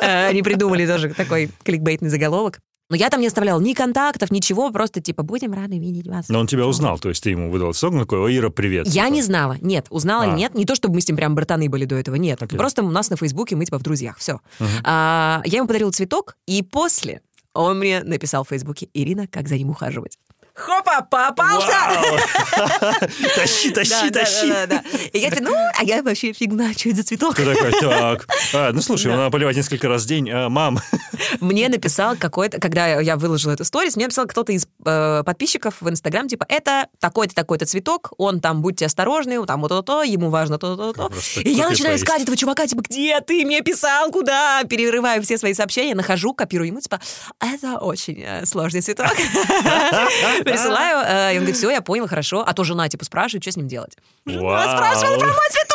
[0.00, 2.60] э, Они придумали тоже такой кликбейтный заголовок.
[2.90, 6.30] Но я там не оставляла ни контактов, ничего, просто типа будем рады видеть вас.
[6.30, 8.86] Но он тебя узнал, то есть ты ему выдал сок, такой, о, Ира, привет.
[8.86, 9.14] Я типа.
[9.14, 9.56] не знала.
[9.60, 10.34] Нет, узнала А.
[10.34, 10.54] нет.
[10.54, 12.14] Не то, чтобы мы с ним прям братаны были до этого.
[12.14, 12.42] Нет.
[12.42, 12.56] Окей.
[12.56, 14.16] Просто у нас на Фейсбуке мы типа в друзьях.
[14.16, 14.40] Все.
[14.84, 17.20] я ему подарила цветок, и после
[17.52, 20.16] он мне написал в Фейсбуке Ирина, как за ним ухаживать.
[20.58, 21.68] Хопа, попался!
[23.36, 24.52] Тащи, тащи, тащи.
[25.12, 27.36] И я ну, а я вообще фиг знаю, что это за цветок.
[27.36, 28.26] Ты такой, так.
[28.52, 30.28] А, ну слушай, надо поливать несколько раз в день.
[30.30, 30.80] А, мам,
[31.40, 35.88] Мне написал какой-то, когда я выложила эту сторис, мне написал кто-то из э, подписчиков в
[35.88, 40.58] Инстаграм, типа, это такой-то, такой-то цветок, он там, будьте осторожны, там вот то-то, ему важно
[40.58, 41.08] то-то, то-то.
[41.08, 44.64] Просто И я начинаю искать этого чувака, типа, где ты мне писал, куда?
[44.64, 47.00] Перерываю все свои сообщения, нахожу, копирую ему, типа,
[47.38, 49.12] это очень э, сложный цветок.
[50.52, 52.44] Присылаю, э, и он говорит, все, я понял, хорошо.
[52.46, 53.96] А то жена, типа, спрашивает, что с ним делать.
[54.26, 55.74] Жена спрашивала про мой цветок.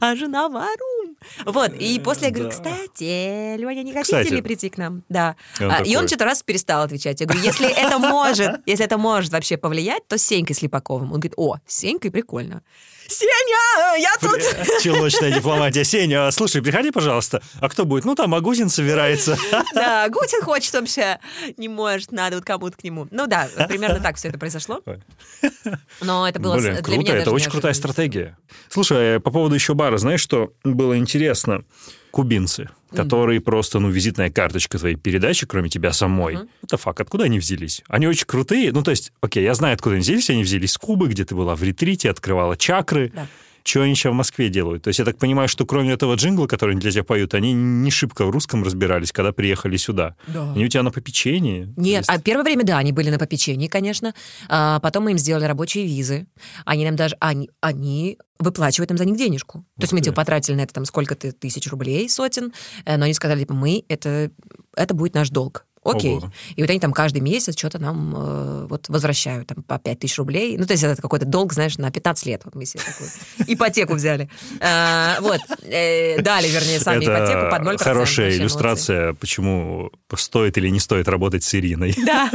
[0.00, 1.16] А жена варум.
[1.46, 5.02] Вот, и после я говорю, кстати, Леня, не хотите ли прийти к нам?
[5.08, 5.36] Да.
[5.84, 7.20] И он А, что-то раз перестал отвечать.
[7.20, 11.12] Я говорю, если это может, если это может вообще повлиять, то с Сенькой Слепаковым.
[11.12, 12.62] Он говорит, о, с Сенькой прикольно.
[13.08, 14.40] Сеня, я тут...
[14.82, 15.84] челночная дипломатия.
[15.84, 17.42] Сеня, слушай, приходи, пожалуйста.
[17.60, 18.04] А кто будет?
[18.04, 19.36] Ну, там Агутин собирается.
[19.74, 21.18] Да, Гутин хочет вообще,
[21.56, 23.08] не может, надо вот кому-то к нему.
[23.10, 24.82] Ну да, примерно так все это произошло.
[26.00, 28.36] Но это было Блин, для круто, меня это очень крутая стратегия.
[28.68, 31.64] Слушай, по поводу еще бара, знаешь, что было интересно?
[32.14, 36.38] Кубинцы, которые просто, ну, визитная карточка твоей передачи, кроме тебя самой.
[36.62, 37.82] Это факт, откуда они взялись?
[37.88, 38.70] Они очень крутые.
[38.70, 40.30] Ну, то есть, окей, я знаю, откуда они взялись.
[40.30, 43.10] Они взялись с Кубы, где ты была в ретрите, открывала чакры.
[43.12, 43.26] Да.
[43.66, 44.82] Что они сейчас в Москве делают?
[44.82, 47.54] То есть я так понимаю, что кроме этого джингла, который они для тебя поют, они
[47.54, 50.16] не шибко в русском разбирались, когда приехали сюда.
[50.26, 50.52] Да.
[50.52, 51.72] Они у тебя на попечении?
[51.76, 54.14] Нет, То а есть- первое время, да, они были на попечении, конечно.
[54.48, 56.26] А потом мы им сделали рабочие визы.
[56.66, 57.16] Они нам даже...
[57.20, 59.60] Они, они выплачивают нам за них денежку.
[59.76, 62.52] То есть мы типа потратили на это там сколько-то тысяч рублей, сотен,
[62.84, 64.30] э, но они сказали, типа, мы, это,
[64.76, 65.64] это будет наш долг.
[65.84, 66.16] Окей.
[66.16, 66.32] Ого.
[66.56, 70.18] И вот они там каждый месяц что-то нам э, вот возвращают там по 5 тысяч
[70.18, 70.56] рублей.
[70.56, 72.42] Ну, то есть это какой-то долг, знаешь, на 15 лет.
[72.44, 73.08] Вот мы себе такую
[73.54, 74.28] ипотеку взяли.
[74.60, 75.40] А, Вот.
[75.62, 77.84] Э, Дали, вернее, сами ипотеку под 0%.
[77.84, 81.94] хорошая иллюстрация, почему стоит или не стоит работать с Ириной.
[82.04, 82.30] Да.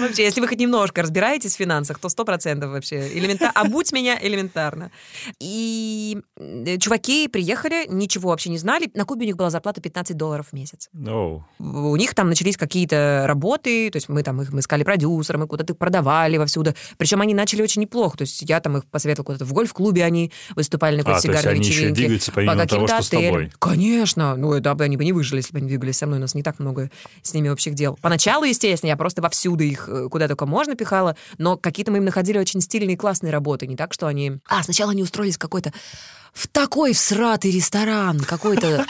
[0.00, 3.08] Вообще, если вы хоть немножко разбираетесь в финансах, то сто процентов вообще.
[3.14, 3.50] Элемента...
[3.54, 4.90] А будь меня элементарно.
[5.40, 8.90] И э, чуваки приехали, ничего вообще не знали.
[8.94, 10.90] На Кубе у них была зарплата 15 долларов в месяц.
[11.06, 11.44] Оу.
[11.58, 15.46] У них там начались какие-то работы, то есть мы там их мы искали продюсера, мы
[15.46, 16.74] куда-то их продавали вовсюду.
[16.96, 18.18] Причем они начали очень неплохо.
[18.18, 21.28] То есть я там их посоветовала куда-то в гольф-клубе, они выступали на А, какой-то то
[21.28, 21.94] есть сигарной вечеринке.
[21.94, 23.52] двигаются помимо того, каким-то что с тобой.
[23.58, 24.36] Конечно.
[24.36, 26.18] Ну, да, бы они бы не выжили, если бы они двигались со мной.
[26.18, 26.90] У нас не так много
[27.22, 27.98] с ними общих дел.
[28.00, 32.04] Поначалу, естественно, я просто вовсюду их э, куда только можно пихала, но какие-то мы им
[32.04, 33.66] находили очень стильные, классные работы.
[33.66, 34.38] Не так, что они...
[34.48, 35.72] А, сначала они устроились какой-то...
[36.32, 38.84] В такой всратый ресторан, какой-то...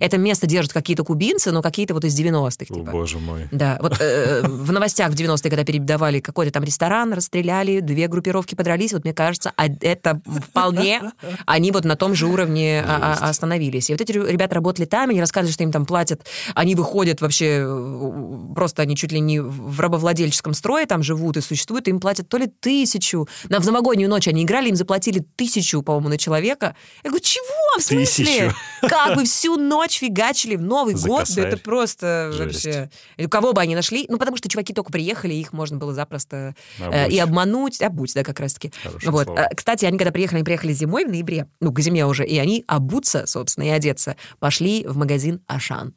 [0.00, 2.66] Это место держат какие-то кубинцы, но какие-то вот из 90-х.
[2.70, 2.90] О, Типа.
[2.90, 3.48] боже мой.
[3.50, 8.54] Да, вот э, в новостях в 90-е, когда передавали какой-то там ресторан, расстреляли, две группировки
[8.54, 11.12] подрались, вот мне кажется, а это вполне
[11.46, 13.90] они вот на том же уровне а- а- остановились.
[13.90, 17.64] И вот эти ребята работали там, они рассказывали, что им там платят, они выходят вообще,
[17.64, 22.28] э, просто они чуть ли не в рабовладельческом строе там живут и существуют, им платят
[22.28, 26.76] то ли тысячу, на, в новогоднюю ночь они играли, им заплатили тысячу, по-моему, на человека.
[27.04, 27.78] Я говорю, чего?
[27.78, 28.24] В смысле?
[28.24, 28.54] Тысячу.
[28.82, 31.26] Как вы всю ночь фигачили в Новый За год?
[31.34, 32.64] Да это просто Жесть.
[32.64, 32.90] вообще...
[33.16, 34.06] И кого бы они нашли?
[34.08, 37.80] Ну, потому что чуваки только приехали, их можно было запросто э, и обмануть.
[37.82, 38.72] Обуть, да, как раз-таки.
[38.82, 39.24] Хорошее Вот.
[39.24, 39.40] слово.
[39.40, 42.38] А, Кстати, они когда приехали, они приехали зимой в ноябре, ну, к зиме уже, и
[42.38, 45.94] они обуться, собственно, и одеться, пошли в магазин Ашан.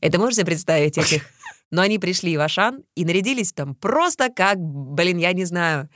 [0.00, 1.22] Это можете себе представить этих?
[1.70, 5.88] Но они пришли в Ашан и нарядились там просто как, блин, я не знаю...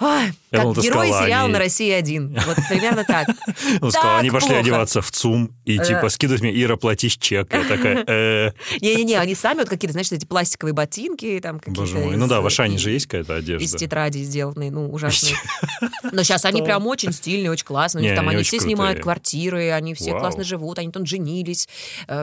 [0.00, 2.36] Ой, как думал, герои сказала, сериала они- на России один.
[2.46, 3.28] Вот примерно так.
[3.80, 5.84] Он сказал, Так они пошли одеваться в ЦУМ и Да.
[5.84, 7.52] типа скидывать мне, Ира, платишь чек.
[7.54, 11.80] Я такая, э, Не-не-не, они сами вот какие-то, знаешь, эти пластиковые ботинки, там какие-то...
[11.80, 12.14] боже мой.
[12.14, 13.78] из- Ну да, в Ашане из- же есть какая-то Из одежда.
[13.78, 15.36] тетради сделанные, ну, ужасные.
[16.12, 18.00] Но сейчас они прям очень стильные, очень классные.
[18.00, 21.68] У них Не, там они все снимают квартиры, они все классно живут, они там женились.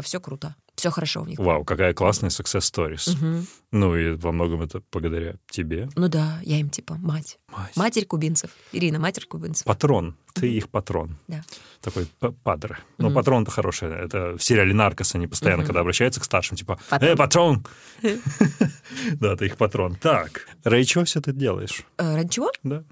[0.03, 0.55] Все круто.
[0.75, 1.37] Все хорошо у них.
[1.37, 3.13] Вау, какая классная success stories.
[3.15, 3.45] Мгм.
[3.71, 5.89] Ну и во многом это благодаря тебе.
[5.95, 7.39] Ну да, я им типа мать.
[7.49, 7.75] Мать.
[7.75, 8.51] Матерь кубинцев.
[8.71, 9.65] Ирина, матерь кубинцев.
[9.65, 10.15] Патрон.
[10.33, 11.17] Ты их патрон.
[11.27, 11.43] Да.
[11.81, 12.07] Такой
[12.43, 12.77] падре.
[12.97, 13.15] Ну, Мгм.
[13.15, 13.89] патрон-то хороший.
[13.89, 15.67] Это в сериале «Наркос» они постоянно, Мгм.
[15.67, 17.09] когда обращаются к старшим, типа Патрон.
[17.11, 17.65] «Э, патрон!»
[19.19, 19.95] Да, ты их патрон.
[19.95, 21.83] Так, Рэй, чего все ты делаешь?
[21.97, 22.49] Э, ради чего?
[22.63, 22.83] Да.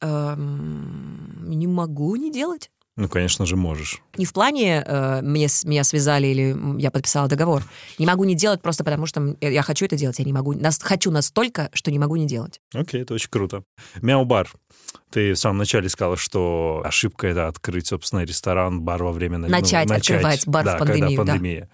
[0.00, 2.70] Эм, не могу не делать.
[2.96, 4.02] Ну, конечно же, можешь.
[4.18, 7.62] Не в плане э, мне, меня связали или я подписала договор.
[7.98, 10.52] Не могу не делать просто потому, что я хочу это делать, я не могу.
[10.52, 12.60] Нас, хочу настолько, что не могу не делать.
[12.74, 13.64] Окей, это очень круто.
[14.02, 14.50] Мяу-бар.
[15.10, 19.38] Ты в самом начале сказала, что ошибка— это открыть, собственно, ресторан, бар во время...
[19.38, 21.68] ну, Начать открывать бар в да, пандемию, когда да.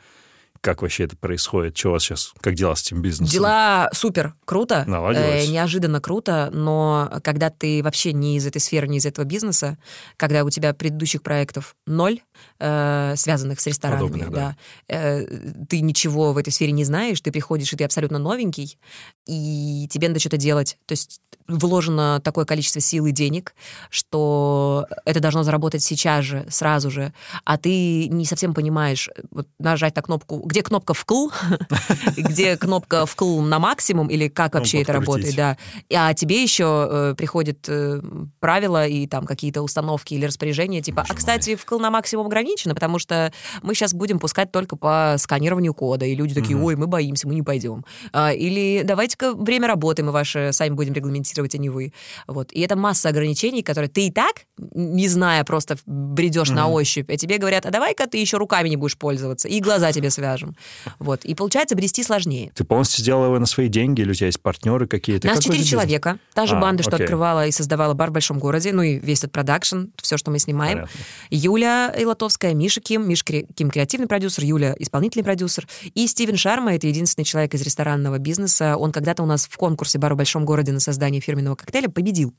[0.61, 1.77] Как вообще это происходит?
[1.77, 2.33] Что у вас сейчас?
[2.41, 3.33] Как дела с этим бизнесом?
[3.33, 5.47] Дела супер, круто, Наладилось.
[5.49, 9.79] э, неожиданно круто, но когда ты вообще не из этой сферы, не из этого бизнеса,
[10.17, 12.21] когда у тебя предыдущих проектов ноль,
[12.59, 14.57] э, связанных с ресторанами, Подобных, да,
[14.89, 14.95] да.
[14.95, 15.27] э,
[15.69, 18.79] ты ничего в этой сфере не знаешь, ты приходишь, и ты абсолютно новенький,
[19.27, 20.79] и тебе надо что-то делать.
[20.87, 23.55] То есть вложено такое количество сил и денег,
[23.91, 27.13] что это должно заработать сейчас же, сразу же,
[27.45, 31.29] а ты не совсем понимаешь, вот нажать на кнопку, где кнопка вкл,
[32.17, 35.37] где кнопка вкл на максимум, или как Ну, вообще это подкрутить.
[35.37, 35.59] работает,
[35.91, 36.09] да.
[36.09, 38.01] А тебе еще э, приходят э,
[38.41, 42.99] правила и там какие-то установки или распоряжения, типа, а, кстати, вкл на максимум ограничено, потому
[42.99, 43.33] что
[43.63, 47.35] мы сейчас будем пускать только по сканированию кода, и люди такие, ой, мы боимся, мы
[47.35, 47.85] не пойдем.
[48.13, 51.93] А, Или давайте-ка время работы мы ваше сами будем регламентировать, а не вы.
[52.27, 52.53] Вот.
[52.53, 57.17] И это масса ограничений, которые ты и так, не зная, просто бредешь на ощупь, а
[57.17, 60.09] тебе говорят, а давай-ка ты еще руками не будешь пользоваться, и глаза тебе
[60.39, 60.57] свяжем.
[60.99, 61.25] Вот.
[61.25, 62.51] И получается, брести сложнее.
[62.55, 65.27] Ты полностью сделала его на свои деньги, или у тебя есть партнеры какие-то?
[65.27, 66.19] Нас Какой четыре человека.
[66.35, 67.05] Та же А, банда, что окей.
[67.05, 70.39] открывала и создавала бар в большом городе, ну и весь этот продакшн, все, что мы
[70.39, 70.79] снимаем.
[70.79, 71.01] Понятно.
[71.31, 75.67] Юля Илотовская, Миша Ким, Миша Ким креативный продюсер, Юля исполнительный продюсер.
[75.95, 78.77] И Стивен Шарма, это единственный человек из ресторанного бизнеса.
[78.77, 82.33] Он когда-то у нас в конкурсе «Бар в большом городе» на создание фирменного коктейля победил.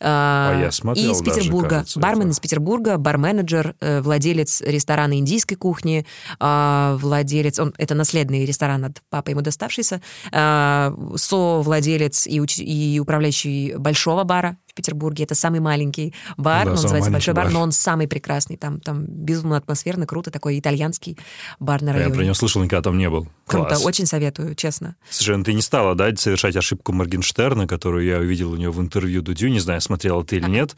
[0.00, 1.68] А я смотрел И из даже, Петербурга.
[1.70, 2.32] кажется, Бармен это.
[2.32, 6.06] из Петербурга, барменеджер, э, владелец ресторана индийской кухни,
[6.38, 6.96] а,
[7.30, 10.00] владелец, он, это наследный ресторан от папы ему доставшийся,
[10.32, 15.24] а, совладелец и, уч- и управляющий большого бара в Петербурге.
[15.24, 17.52] Это самый маленький бар, Да, он называется Большой бар, бар.
[17.52, 18.56] но он самый прекрасный.
[18.56, 21.18] Там, там безумно атмосферно, круто, такой итальянский
[21.58, 22.14] бар на Я районе.
[22.14, 23.26] про него слышал, никогда там не был.
[23.46, 23.84] Круто, Класс.
[23.84, 24.96] очень советую, честно.
[25.26, 29.22] Ну ты не стала, да, совершать ошибку Моргенштерна, которую я увидел у него в интервью
[29.22, 30.76] Дудю, не знаю, смотрела ты или нет.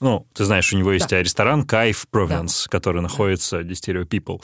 [0.00, 1.22] Ну, ты знаешь, у него есть Да.
[1.22, 4.42] ресторан Кайф Province, который находится в Stereo People.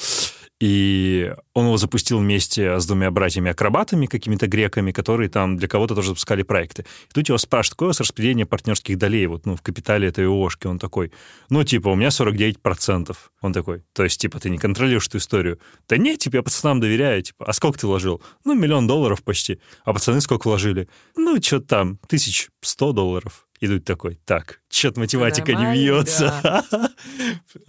[0.60, 6.08] И он его запустил вместе с двумя братьями-акробатами, какими-то греками, которые там для кого-то тоже
[6.10, 6.82] запускали проекты.
[6.82, 10.26] И тут его спрашивают, какое у вас распределение партнерских долей вот, ну, в капитале этой
[10.28, 10.68] ООшки?
[10.68, 11.10] Он такой,
[11.50, 13.16] ну, типа, у меня 49%.
[13.40, 15.58] Он такой, то есть, типа, ты не контролируешь эту историю?
[15.88, 17.22] Да нет, типа, я пацанам доверяю.
[17.22, 18.22] Типа, а сколько ты вложил?
[18.44, 19.58] Ну, миллион долларов почти.
[19.84, 20.88] А пацаны сколько вложили?
[21.16, 23.48] Ну, что-то там, тысяч сто долларов.
[23.58, 26.64] И тут такой, так, что-то математика не бьется.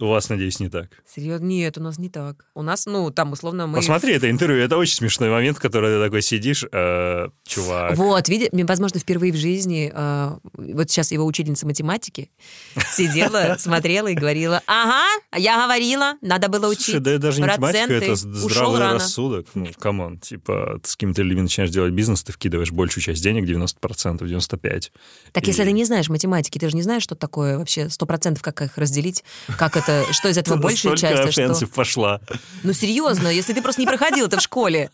[0.00, 0.88] У вас, надеюсь, не так.
[1.06, 1.44] Серьезно?
[1.44, 2.46] Нет, у нас не так.
[2.54, 3.76] У нас, ну, там, условно, мы...
[3.76, 7.96] Посмотри это интервью, это очень смешной момент, который ты такой сидишь, э, чувак.
[7.96, 12.30] Вот, видишь, возможно, впервые в жизни, э, вот сейчас его учительница математики
[12.92, 15.04] сидела, смотрела и говорила, ага,
[15.36, 16.86] я говорила, надо было учить.
[16.86, 19.46] Слушай, да это даже не математика, это здравый рассудок.
[19.54, 23.44] Ну, come on, типа, с какими-то людьми начинаешь делать бизнес, ты вкидываешь большую часть денег,
[23.44, 24.90] 90%, 95%.
[25.32, 28.42] Так если ты не знаешь математики, ты же не знаешь, что такое вообще сто процентов,
[28.42, 29.24] как их разделить,
[29.58, 31.66] как это, что из этого большая часть, а что...
[31.68, 32.20] пошла.
[32.62, 34.90] Ну, серьезно, если ты просто не проходил это в школе.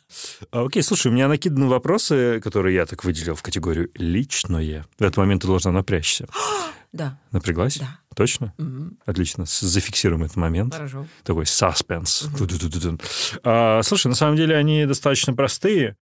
[0.50, 4.84] А, окей, слушай, у меня накиданы вопросы, которые я так выделил в категорию «личное».
[4.98, 6.26] В этот момент ты должна напрячься.
[6.92, 7.76] Да, Напряглась?
[7.78, 8.00] да.
[8.16, 8.52] Точно?
[8.58, 8.98] Мгм.
[9.06, 9.44] Отлично.
[9.46, 10.74] Зафиксируем этот момент.
[10.74, 11.06] Хорошо.
[11.22, 12.26] Такой саспенс.
[12.36, 12.98] Ту-ду-ду-ду-ду.
[13.44, 15.96] А, слушай, на самом деле они достаточно простые.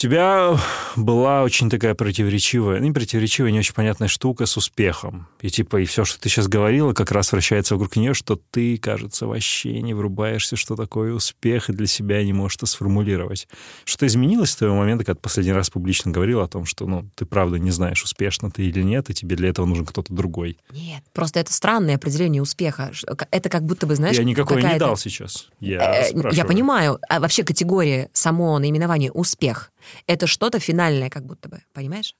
[0.00, 0.58] У тебя
[0.96, 5.28] была очень такая противоречивая, ну, противоречивая, не очень понятная штука с успехом.
[5.42, 8.78] И типа, и все, что ты сейчас говорила, как раз вращается вокруг нее, что ты,
[8.78, 13.46] кажется, вообще не врубаешься, что такое успех, и для себя не можешь это сформулировать.
[13.84, 17.06] Что изменилось с того момента, когда ты последний раз публично говорила о том, что, ну,
[17.14, 20.56] ты правда не знаешь, успешно ты или нет, и тебе для этого нужен кто-то другой.
[20.72, 22.90] Нет, просто это странное определение успеха.
[23.30, 25.50] Это как будто бы, знаешь, я никакой не дал сейчас.
[25.60, 26.34] Я, Э, спрашиваю.
[26.34, 29.70] Я понимаю, а вообще категория, само наименование «успех»—
[30.06, 32.14] это что-то финальное как будто бы, понимаешь?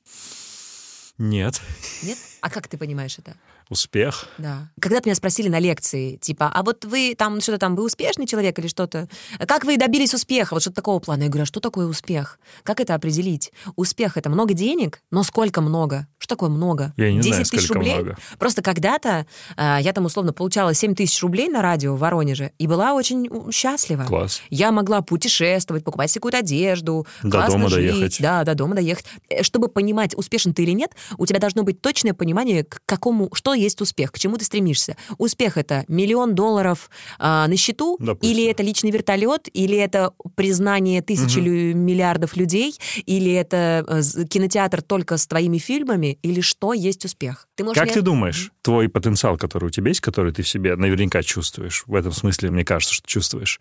[1.19, 1.61] Нет.
[2.03, 2.19] Нет?
[2.41, 3.37] А как ты понимаешь это?
[3.71, 4.27] Успех?
[4.37, 4.69] Да.
[4.81, 8.59] Когда-то меня спросили на лекции, типа, а вот вы там что-то там, вы успешный человек
[8.59, 9.09] или что-то?
[9.47, 10.55] Как вы добились успеха?
[10.55, 11.23] Вот что-то такого плана.
[11.23, 12.39] Я говорю, а что такое успех?
[12.65, 13.53] Как это определить?
[13.77, 16.09] Успех— это много денег, но сколько много?
[16.19, 16.93] Что такое много?
[16.97, 17.95] Я не 10 знаю, тысяч рублей?
[17.95, 18.17] много.
[18.39, 22.67] Просто когда-то э, я там условно получала 7 тысяч рублей на радио в Воронеже и
[22.67, 24.05] была очень счастлива.
[24.05, 24.43] Класс.
[24.51, 28.21] Я могла путешествовать, покупать себе какую-то одежду, До классно дома жить, доехать.
[28.21, 29.05] да, до дома доехать.
[29.29, 33.31] Э, Чтобы понимать, успешен ты или нет, у тебя должно быть точное понимание, к какому,
[33.33, 34.97] что есть успех, к чему ты стремишься.
[35.19, 38.31] Успех это миллион долларов а, на счету, Допустим.
[38.37, 42.75] или это личный вертолет, или это признание тысячи лю- миллиардов людей,
[43.07, 47.47] или это э, кинотеатр только с твоими фильмами, или что есть успех.
[47.55, 50.49] Ты можешь Как мне- ты думаешь, твой потенциал, который у тебя есть, который ты в
[50.49, 53.61] себе наверняка чувствуешь, в этом смысле, мне кажется, что чувствуешь,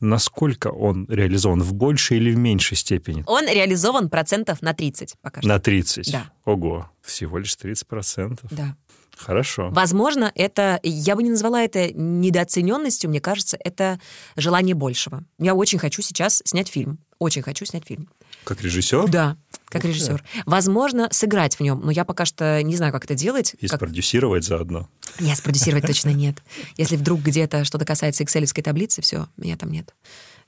[0.00, 3.24] насколько он реализован в большей или в меньшей степени?
[3.26, 5.48] Он реализован процентов на 30 пока что.
[5.48, 6.12] На 30?
[6.12, 6.30] Да.
[6.44, 8.50] Ого, всего лишь 30 процентов.
[8.52, 8.76] Да.
[9.16, 9.70] Хорошо.
[9.70, 13.98] Возможно, это, я бы не назвала это недооцененностью, мне кажется, это
[14.36, 15.24] желание большего.
[15.38, 16.98] Я очень хочу сейчас снять фильм.
[17.18, 18.08] Очень хочу снять фильм.
[18.44, 19.08] Как режиссер?
[19.08, 19.36] Да,
[19.66, 19.88] как Ух ты.
[19.88, 20.22] режиссер.
[20.44, 23.56] Возможно, сыграть в нем, но я пока что не знаю, как это делать.
[23.58, 23.78] И Как...
[23.78, 24.88] спродюсировать заодно.
[25.18, 26.36] Нет, спродюсировать точно нет.
[26.76, 29.94] Если вдруг где-то что-то касается экселевской таблицы, все, меня там нет.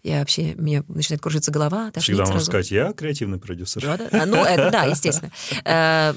[0.05, 2.46] Я вообще, меня начинает кружиться голова, Всегда можно сразу.
[2.46, 3.82] сказать, я креативный продюсер.
[3.82, 4.26] Да, да.
[4.26, 5.30] Ну, это да, естественно.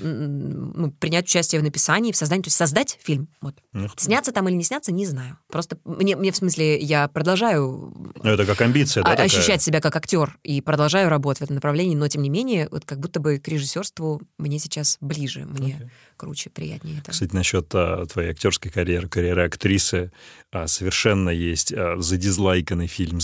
[0.01, 3.27] Ну, принять участие в написании, в создании, то есть создать фильм.
[3.41, 3.55] Вот.
[3.97, 5.38] Сняться там или не сняться, не знаю.
[5.49, 9.25] Просто мне, мне в смысле, я продолжаю Ну, это как амбиция, да, а- такая?
[9.27, 12.86] ощущать себя как актер и продолжаю работать в этом направлении, но тем не менее, вот
[12.86, 15.89] как будто бы к режиссерству мне сейчас ближе, мне Окей.
[16.17, 17.11] круче, приятнее это.
[17.11, 20.11] Кстати, насчет а, твоей актерской карьеры, карьеры актрисы,
[20.51, 23.19] а, совершенно есть а, задизлайканный фильм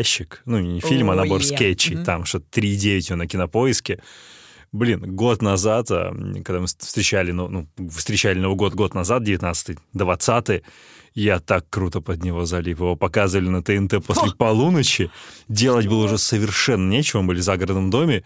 [0.00, 0.42] «Зомбоящик».
[0.46, 1.96] Ну, не фильм, а Ой, набор скетчей.
[1.96, 2.04] Мгм.
[2.04, 4.00] Там что-то 3,9 на кинопоиске.
[4.72, 9.78] Блин, год назад, а, когда мы встречали, ну, ну, встречали Новый год год назад, 19-й,
[9.94, 10.62] 20
[11.12, 12.78] я так круто под него залип.
[12.78, 15.10] Его показывали на ТНТ после полуночи.
[15.48, 17.20] Делать было уже совершенно нечего.
[17.20, 18.22] Мы были в загородном доме.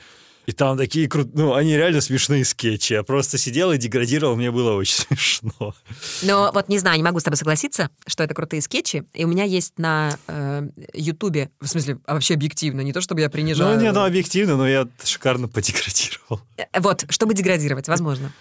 [0.46, 2.92] И там такие крутые, ну, они реально смешные скетчи.
[2.92, 5.74] Я просто сидел и деградировал, мне было очень смешно.
[6.22, 9.04] Но вот не знаю, не могу с тобой согласиться, что это крутые скетчи.
[9.14, 13.20] И у меня есть на э, Ютубе, в смысле, а вообще объективно, не то чтобы
[13.20, 13.76] я принижаю.
[13.76, 16.40] Ну, не, ну, объективно, но я шикарно подеградировал.
[16.58, 18.32] Э, Вот, чтобы деградировать, возможно.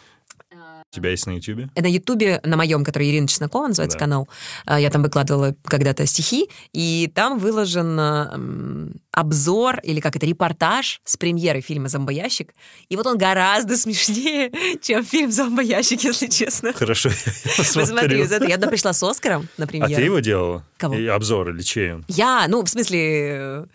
[0.51, 1.70] У тебя есть на Ютубе?
[1.76, 4.04] На Ютубе, на моем, который Ирина Чеснокова называется Да.
[4.06, 4.30] канал,
[4.68, 10.99] э, я там выкладывала когда-то стихи, и там выложен э, обзор, или как это, репортаж
[11.05, 12.53] с премьеры фильма «Зомбоящик».
[12.89, 14.51] И вот он гораздо смешнее,
[14.82, 16.74] чем фильм «Зомбоящик», если честно.
[16.74, 17.16] Хорошо, я
[17.55, 18.24] Посмотри, посмотрю.
[18.26, 18.45] это.
[18.45, 19.95] я одна пришла с Оскаром на А премьеру.
[19.95, 20.66] ты его делала?
[20.78, 20.95] Кого?
[20.95, 22.05] И обзор или чей он?
[22.07, 23.66] Я, ну, в смысле, э,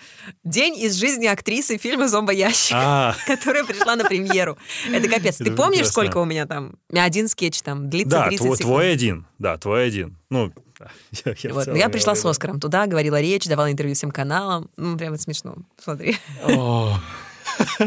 [0.44, 4.58] день из жизни актрисы фильма «Зомбоящик», А, которая пришла на премьеру.
[4.92, 5.36] Это капец.
[5.36, 6.74] Ты помнишь, сколько у меня там?
[6.92, 8.60] Один скетч там длится да, 30 твой, секунд.
[8.74, 9.26] твой один.
[9.38, 10.16] Да, твой один.
[10.30, 10.60] Ну, да,
[11.24, 14.70] я, я Вот, я пришла с Оскаром туда, говорила речь, давала интервью всем каналам.
[14.76, 15.56] Ну, прямо смешно.
[15.82, 16.16] Смотри.
[16.46, 17.00] да.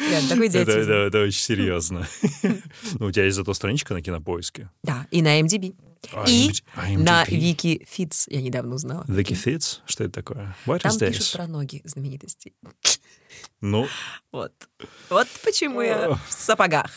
[0.00, 0.90] Реально, такой это, идиотизм.
[0.90, 2.06] это- очень серьезно.
[2.98, 4.68] Ну, у тебя есть зато страничка на кинопоиске.
[4.82, 5.74] Да, и на MDB.
[6.12, 6.62] А, И IMDb.
[6.74, 7.36] А, на IMDb.
[7.36, 9.04] Вики Фитц я недавно узнала.
[9.06, 9.78] Vicky Fitz?
[9.86, 10.56] Что это такое?
[10.82, 12.54] Там пишут про ноги знаменитостей.
[13.60, 13.86] Ну,
[14.32, 14.52] Вот.
[15.08, 16.90] Вот почему я в сапогах.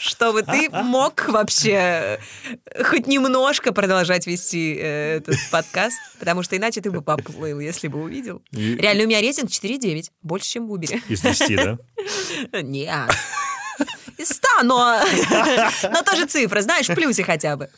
[0.00, 2.18] Чтобы ты мог вообще
[2.64, 7.88] э, хоть немножко продолжать вести э, этот подкаст, потому что иначе ты бы поплыл, если
[7.88, 8.42] бы увидел.
[8.52, 11.02] и- Реально, у меня рейтинг 4,9, больше, чем в Убере.
[11.08, 11.78] из 10, да?
[12.62, 12.92] Не.
[14.16, 15.00] Из 100, но,
[15.92, 17.68] но тоже цифра, знаешь, в плюсе хотя бы.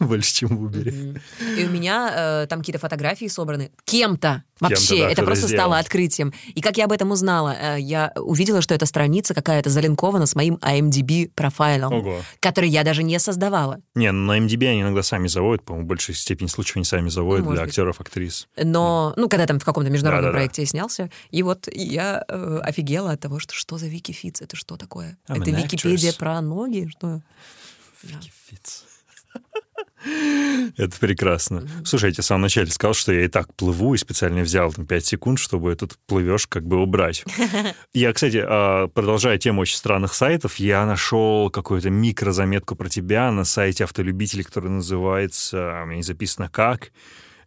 [0.00, 1.20] Больше, чем в Убере.
[1.56, 4.42] И у меня э, там какие-то фотографии собраны кем-то.
[4.60, 5.62] Вообще, да, это просто сделал.
[5.62, 6.32] стало открытием.
[6.54, 7.56] И как я об этом узнала?
[7.58, 12.22] Э, я увидела, что эта страница какая-то залинкована с моим IMDb профайлом, Ого.
[12.40, 13.80] который я даже не создавала.
[13.94, 17.08] Не, ну, на MDB они иногда сами заводят, по-моему, в большей степени случаев они сами
[17.08, 17.70] заводят Ну, для быть.
[17.70, 18.48] актеров, актрис.
[18.56, 20.38] Но, ну, когда там в каком-то международном Да-да-да.
[20.38, 24.42] проекте я снялся, и вот я э, офигела от того, что что за Вики Фитц,
[24.42, 25.18] это что такое?
[25.28, 26.18] I'm это Википедия actress.
[26.18, 26.88] про ноги?
[26.96, 27.20] Что?
[28.02, 28.20] Да.
[28.48, 28.84] Фиц.
[30.76, 31.68] Это прекрасно.
[31.84, 34.72] Слушай, я тебе в самом начале сказал, что я и так плыву, и специально взял
[34.72, 37.24] там 5 секунд, чтобы этот плывешь как бы убрать.
[37.92, 43.44] Я, кстати, а, продолжая тему очень странных сайтов, я нашел какую-то микрозаметку про тебя на
[43.44, 46.92] сайте автолюбителей, который называется, у меня не записано как,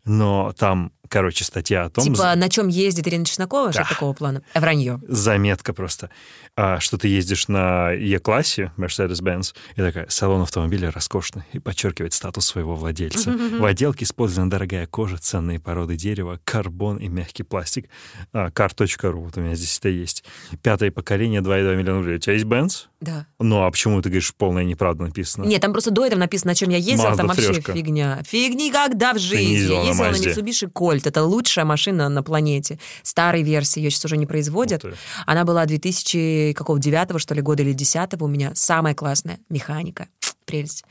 [0.04, 2.04] но там, короче, статья о том...
[2.04, 3.90] Типа, на чем ездит Ирина Чеснокова, что Да.
[3.90, 4.42] такого плана?
[4.56, 5.00] Вранье.
[5.08, 6.10] заметка просто,
[6.56, 12.46] а, что ты ездишь на E-классе Mercedes-Benz, и такая, салон автомобиля роскошный, и подчеркивает статус
[12.46, 13.32] своего владельца.
[13.32, 17.90] В отделке использована дорогая кожа, ценные породы дерева, карбон и мягкий пластик.
[18.34, 20.24] А, Car.ru, вот у меня здесь это есть.
[20.62, 22.18] Пятое поколение, 2,2 миллиона рублей.
[22.18, 22.88] У тебя есть Benz?
[23.02, 23.26] Да.
[23.40, 25.46] Ну, а почему ты говоришь, полная неправда написано?
[25.46, 27.74] Нет, там просто до этого написано, на чем я Mazda там вообще трёшка.
[27.74, 28.22] фигня.
[28.28, 29.46] Фиг никогда в жизни.
[29.46, 30.16] не ездила на ездила на?
[30.16, 31.02] Mitsubishi Colt.
[31.06, 32.78] Это лучшая машина на планете.
[33.02, 34.84] Старой версии, ее сейчас уже не производят.
[34.84, 34.94] Ты.
[35.26, 38.52] Она была 2000, какого, 9 что ли, года или 10 у меня.
[38.56, 39.40] Самая классная.
[39.50, 40.08] Механика.
[40.46, 40.84] Прелесть.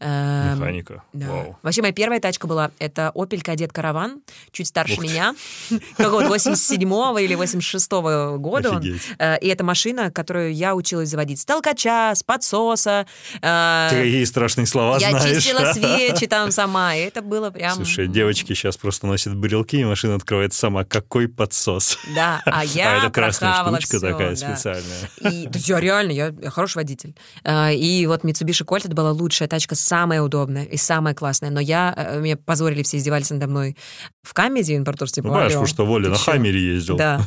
[0.00, 1.02] Эм, Механика.
[1.12, 1.26] Да.
[1.28, 1.58] Вау.
[1.62, 4.20] Вообще, моя первая тачка была, это Opel Kadett Caravan,
[4.52, 5.34] чуть старше меня,
[5.96, 8.82] какого-то 87-го или 86-го года.
[9.18, 13.06] Э, И это машина, которую я училась заводить с толкача, с подсоса.
[13.40, 15.36] э, Ты какие страшные слова Я знаешь.
[15.42, 17.74] чистила свечи там сама, и это было прям...
[17.76, 20.84] Слушай, девочки сейчас просто носят брелки, и машина открывается сама.
[20.84, 21.96] Какой подсос.
[22.14, 24.36] Да, а я а это красная штучка всё, такая да.
[24.36, 25.10] специальная.
[25.20, 27.14] И, то есть я реально, я, я хороший водитель.
[27.44, 31.50] Э, И вот Mitsubishi Colt это была лучшая тачка, самая удобная и самая классная.
[31.50, 33.76] Но я, э, меня позорили, все издевались надо мной
[34.22, 36.16] в камеди, импортер типа, Ну, понимаешь, потому что Воля на?
[36.16, 36.96] Хаммере ездил.
[36.96, 37.20] Да,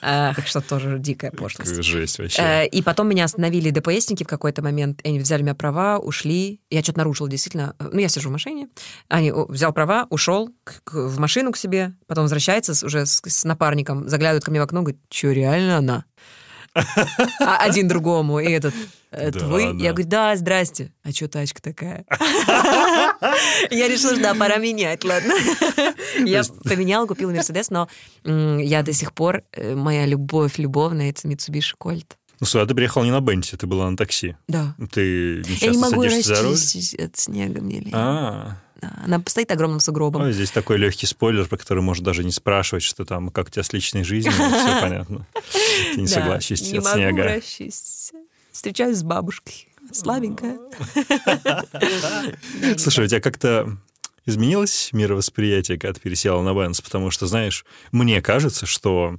[0.46, 1.82] что тоже дикая пошлость.
[1.82, 2.40] Жесть вообще.
[2.42, 5.00] Э, И потом меня остановили DPСники в какой-то момент.
[5.04, 6.60] Они взяли у меня права, ушли.
[6.70, 7.74] Я что-то нарушила, действительно.
[7.78, 8.68] Ну, я сижу в машине.
[9.08, 10.50] Они взял права, ушел
[10.86, 14.80] в машину к себе, потом возвращается уже с, с напарником, заглядывает ко мне в окно,
[14.82, 16.04] говорит, что, реально она?
[16.74, 18.40] А один другому.
[18.40, 18.74] И этот,
[19.10, 19.62] это вы?
[19.78, 20.92] Я говорю, да, здрасте.
[21.02, 22.04] А что тачка такая?
[23.70, 25.34] Я решила, да, пора менять, ладно.
[26.24, 27.88] Я поменяла, купила Мерседес, но
[28.24, 32.06] я до сих пор, э, моя любовь любовная, это Mitsubishi Colt.
[32.40, 34.34] Ну, слушай, а ты приехал не на Бенте, ты была на такси.
[34.48, 34.74] Да.
[34.92, 37.04] Ты не Я часто не могу садишься за руль?
[37.04, 37.90] от снега мне лень.
[37.92, 38.00] А,
[38.42, 38.58] Да,
[39.04, 40.22] Она стоит огромным сугробом.
[40.22, 43.50] Ой, здесь такой легкий спойлер, про который можно даже не спрашивать, что там, как у
[43.50, 45.26] тебя с личной жизнью, все понятно.
[45.94, 47.22] Ты не согласишься Не от могу снега.
[47.24, 48.12] расчистить.
[48.52, 49.68] Встречаюсь с бабушкой.
[49.92, 50.58] Слабенькая.
[52.78, 53.76] Слушай, у тебя как-то
[54.26, 56.80] изменилось мировосприятие, когда ты пересела на Бенц?
[56.80, 59.16] Потому что, знаешь, мне кажется, что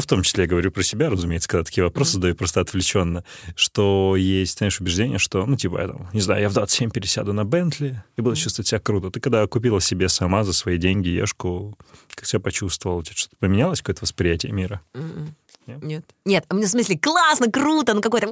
[0.00, 3.24] в том числе я говорю про себя, разумеется, когда такие вопросы задаю просто отвлеченно,
[3.54, 7.32] что есть, знаешь, убеждение, что, ну, типа, я там, не знаю, я в 27 пересяду
[7.32, 9.10] на Бентли и буду чувствовать себя круто.
[9.10, 11.76] Ты когда купила себе сама за свои деньги ешку,
[12.14, 13.00] как себя почувствовала?
[13.00, 14.80] У тебя что-то поменялось, какое-то восприятие мира?
[14.94, 15.34] М-м.
[15.66, 15.82] Нет?
[15.82, 16.04] Нет.
[16.24, 18.28] Нет, в смысле классно, круто, ну какой-то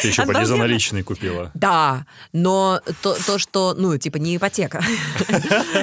[0.00, 1.50] Ты еще поди за наличные купила.
[1.54, 4.82] Да, но то, то, что, ну, типа, не ипотека.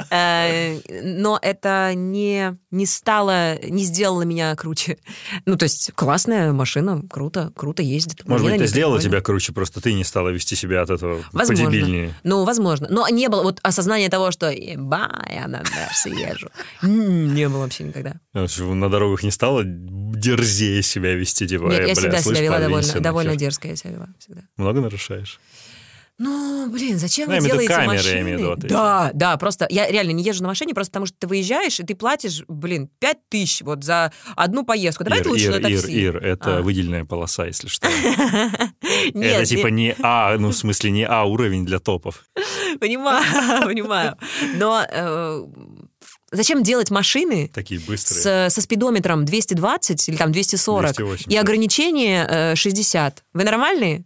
[0.10, 4.98] Э, Но это не, не стало, не сделало меня круче.
[5.46, 8.28] Ну, то есть, классная машина, круто, круто ездит.
[8.28, 12.14] Может быть, это сделало тебя круче, просто ты не стала вести себя от этого подебильнее.
[12.24, 12.88] Ну, возможно.
[12.90, 16.50] Но не было вот осознания того, что «Еба, я на Мерсе езжу».
[16.82, 18.16] Не было вообще никогда.
[18.34, 19.64] На дорогах не стало
[20.16, 23.02] дерзее себя вести, типа, Нет, «Э, я бля, всегда слышь, себя вела довольно, нахер».
[23.02, 24.42] довольно дерзко, я себя вела всегда.
[24.58, 25.40] Много нарушаешь?
[26.20, 28.14] Ну, блин, зачем Ну, вы делаете камеры, машины?
[28.16, 28.72] я имею в виду вот эти.
[28.72, 31.84] да, да, просто я реально не езжу на машине, просто потому что ты выезжаешь, и
[31.84, 35.04] ты платишь, блин, пять тысяч вот за одну поездку.
[35.04, 35.92] Давай Ир, лучше Ир, на Ир, такси.
[36.00, 36.62] Ир, это А.
[36.62, 37.88] выделенная полоса, если что.
[39.16, 42.26] Это типа не- не А, ну в смысле не А уровень для топов.
[42.80, 43.24] понимаю,
[43.66, 44.16] понимаю.
[44.56, 45.44] Но э,
[46.34, 48.50] зачем делать машины Такие быстрые.
[48.50, 51.32] с, со спидометром 220 или там 240 280.
[51.32, 53.24] и ограничение э, 60?
[53.34, 54.04] Вы нормальные?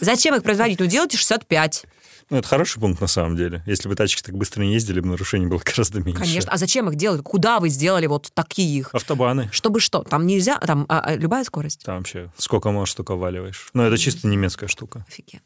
[0.00, 0.78] Зачем их производить?
[0.80, 1.84] Ну, делайте 65.
[2.30, 3.60] Ну, это хороший пункт на самом деле.
[3.66, 6.20] Если бы тачки так быстро не ездили, бы нарушений было гораздо меньше.
[6.20, 6.52] Конечно.
[6.52, 7.22] А зачем их делать?
[7.24, 8.94] Куда вы сделали вот таких?
[8.94, 9.48] Автобаны.
[9.50, 10.04] Чтобы что?
[10.04, 11.82] Там нельзя, там а, а, любая скорость.
[11.84, 13.70] Там вообще сколько можешь, столько валиваешь.
[13.74, 15.04] Но это чисто немецкая штука.
[15.08, 15.42] Офигенно.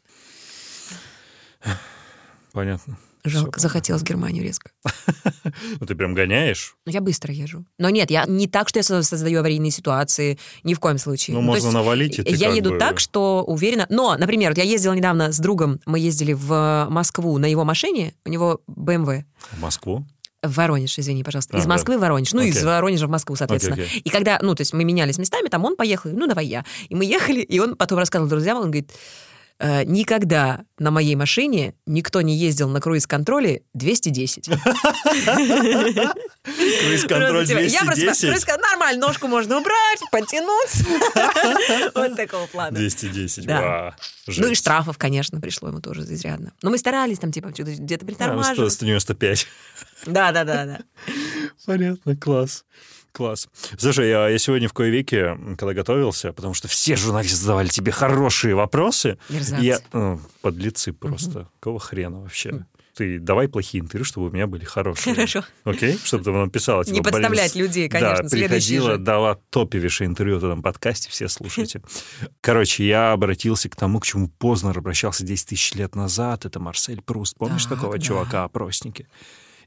[2.51, 2.97] Понятно.
[3.29, 4.71] Жалко, захотелось в Германию резко.
[5.79, 6.75] Ну, ты прям гоняешь?
[6.85, 7.65] Но я быстро езжу.
[7.77, 11.35] Но нет, я не так, что я со- создаю аварийные ситуации, ни в коем случае.
[11.35, 13.85] Ну, то можно навалить, и ты Я еду так, что уверена.
[13.89, 18.29] Но, например, я ездила недавно с другом, мы ездили в Москву на его машине, у
[18.29, 19.23] него BMW.
[19.51, 20.05] В Москву?
[20.41, 21.57] В Воронеж, извини, пожалуйста.
[21.57, 21.69] А, Из да.
[21.69, 22.33] Москвы в Воронеж.
[22.33, 22.65] Ну, из Окей.
[22.67, 23.77] Воронежа в Москву, соответственно.
[24.03, 26.63] И когда, ну, то есть мы менялись местами, там он поехал, ну, давай я.
[26.89, 28.95] И мы ехали, и он потом рассказывал друзьям, он говорит, «Э,
[29.59, 34.49] никогда на моей машине никто не ездил на круиз-контроле 210.
[36.43, 38.29] Круиз-контроль Просто, типа, Я просто 210?
[38.29, 40.85] круиз-кон- нормально, ножку можно убрать, подтянуться.
[41.95, 42.71] Вот такого плана.
[42.75, 43.95] 210, Да.
[44.27, 46.51] Ну и штрафов, конечно, пришло ему тоже изрядно.
[46.61, 48.73] Но мы старались там, типа, где-то А, 100, притормаживать.
[48.73, 49.47] 195.
[50.07, 50.79] Да, да, да, да.
[51.65, 52.65] Понятно, класс.
[53.15, 53.47] Класс.
[53.77, 58.55] Слушай, я, я сегодня в кое-веке, когда готовился, потому что все журналисты задавали тебе хорошие
[58.55, 59.63] вопросы, Мерзавцы.
[59.65, 61.47] я, ну, подлецы просто.
[61.59, 62.65] Какого хрена вообще?
[62.93, 65.13] Ты давай плохие интервью, чтобы у меня были хорошие.
[65.15, 65.43] Хорошо.
[65.65, 65.99] Окей?
[66.03, 66.83] Чтобы ты нам писала.
[66.85, 68.97] Не типа, подставлять «Борис, людей, конечно, Да, приходила, же.
[68.97, 71.81] дала топовейшее интервью в этом подкасте, все слушайте.
[72.39, 76.45] Короче, я обратился к тому, к чему Познер обращался 10 тысяч лет назад.
[76.45, 77.35] Это Марсель Пруст.
[77.37, 78.03] Помнишь Так, такого да.
[78.03, 79.07] чувака, опросники?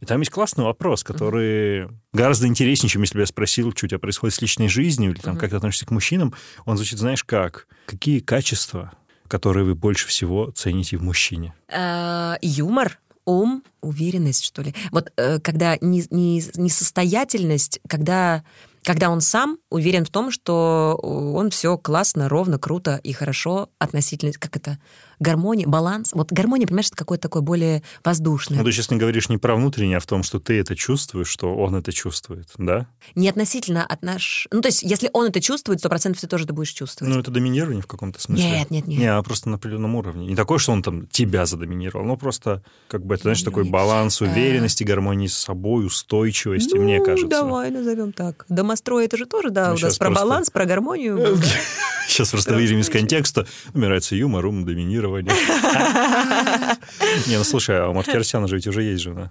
[0.01, 3.89] И там есть классный вопрос, который гораздо интереснее, чем если бы я спросил, что у
[3.89, 6.35] тебя происходит с личной жизнью, или там, как ты относишься к мужчинам.
[6.65, 7.67] Он звучит, знаешь, как?
[7.87, 8.93] Какие качества,
[9.27, 11.55] которые вы больше всего цените в мужчине?
[11.69, 14.75] Э, юмор, ум, уверенность, что ли.
[14.91, 18.45] Вот э, когда не, не, несостоятельность, когда
[18.85, 24.33] когда он сам уверен в том, что он все классно, ровно, круто и хорошо относительно,
[24.33, 24.79] как это,
[25.19, 26.11] гармония, баланс.
[26.13, 28.59] Вот гармония, понимаешь, это какое-то такое более воздушное.
[28.59, 31.29] Ну, ты сейчас не говоришь не про внутреннее, а в том, что ты это чувствуешь,
[31.29, 32.87] что он это чувствует, да?
[33.15, 34.49] Не относительно от наш...
[34.51, 37.13] Ну, то есть, если он это чувствует, сто процентов ты тоже это будешь чувствовать.
[37.13, 38.51] Ну, это доминирование в каком-то смысле.
[38.51, 38.99] Нет, нет, нет.
[38.99, 40.27] Не, а просто на определенном уровне.
[40.27, 44.21] Не такое, что он там тебя задоминировал, но просто, как бы, это, знаешь, такой баланс
[44.21, 47.29] уверенности, гармонии с собой, устойчивости, ну, мне кажется.
[47.29, 48.45] давай назовем так.
[48.49, 50.25] Домострой это же тоже, да, ну, у нас про просто...
[50.25, 51.39] баланс, про гармонию.
[52.09, 53.47] Сейчас просто выйдем из контекста.
[53.75, 54.65] Нравится юмор, ум,
[55.09, 55.33] доминирование.
[57.27, 59.31] Не, ну слушай, а у Маркерсяна же ведь уже есть жена.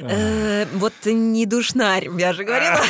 [0.00, 2.80] Э, вот не душнарь, я же говорила.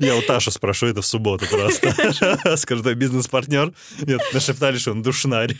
[0.00, 2.56] Я у Таши спрошу это в субботу просто.
[2.56, 3.72] Скажу, ты бизнес-партнер.
[4.00, 5.56] Нет, нашептали, что он душнарь.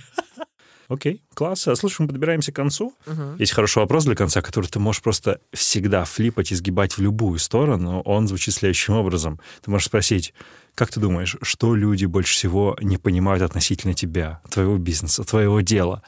[0.88, 1.66] Окей, класс.
[1.68, 2.94] А слушай, мы подбираемся к концу.
[3.07, 3.36] Угу.
[3.38, 7.38] Есть хороший вопрос для конца, который ты можешь просто всегда флипать и сгибать в любую
[7.38, 8.00] сторону.
[8.02, 9.40] Он звучит следующим образом.
[9.62, 10.34] Ты можешь спросить,
[10.75, 16.03] как ты думаешь, что люди больше всего не понимают относительно тебя, твоего бизнеса, твоего дела?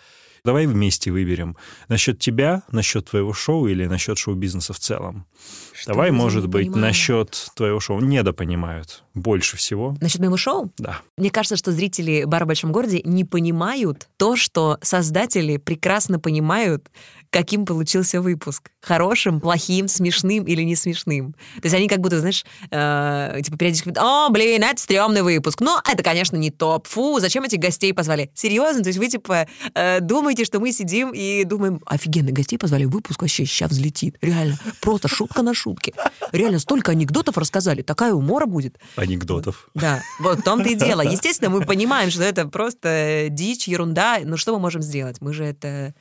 [0.46, 1.56] Давай вместе выберем
[1.88, 5.26] насчет тебя, насчет твоего шоу или насчет шоу-бизнеса в целом.
[5.72, 6.86] Что Давай, может быть, понимаю.
[6.86, 9.96] насчет твоего шоу недопонимают больше всего.
[10.00, 10.70] Насчет моего шоу?
[10.78, 11.00] Да.
[11.16, 16.90] Мне кажется, что зрители «Бара в большом городе» не понимают то, что создатели прекрасно понимают,
[17.36, 18.70] каким получился выпуск.
[18.80, 21.34] Хорошим, плохим, смешным или не смешным.
[21.56, 25.60] То есть они как будто, знаешь, э, типа периодически говорят, о, блин, это стрёмный выпуск.
[25.60, 26.86] Но это, конечно, не топ.
[26.86, 28.30] Фу, зачем этих гостей позвали?
[28.32, 28.82] Серьезно?
[28.82, 33.20] То есть вы, типа, э, думаете, что мы сидим и думаем, офигенно, гостей позвали, выпуск
[33.20, 34.16] вообще сейчас взлетит.
[34.22, 35.92] Реально, просто шутка на шутке.
[36.32, 38.78] Реально, столько анекдотов рассказали, такая умора будет.
[38.96, 39.68] Анекдотов.
[39.74, 41.02] Да, вот в том-то и дело.
[41.02, 44.20] Естественно, мы понимаем, что это просто дичь, ерунда.
[44.24, 45.20] Но что мы можем сделать?
[45.20, 45.92] Мы же это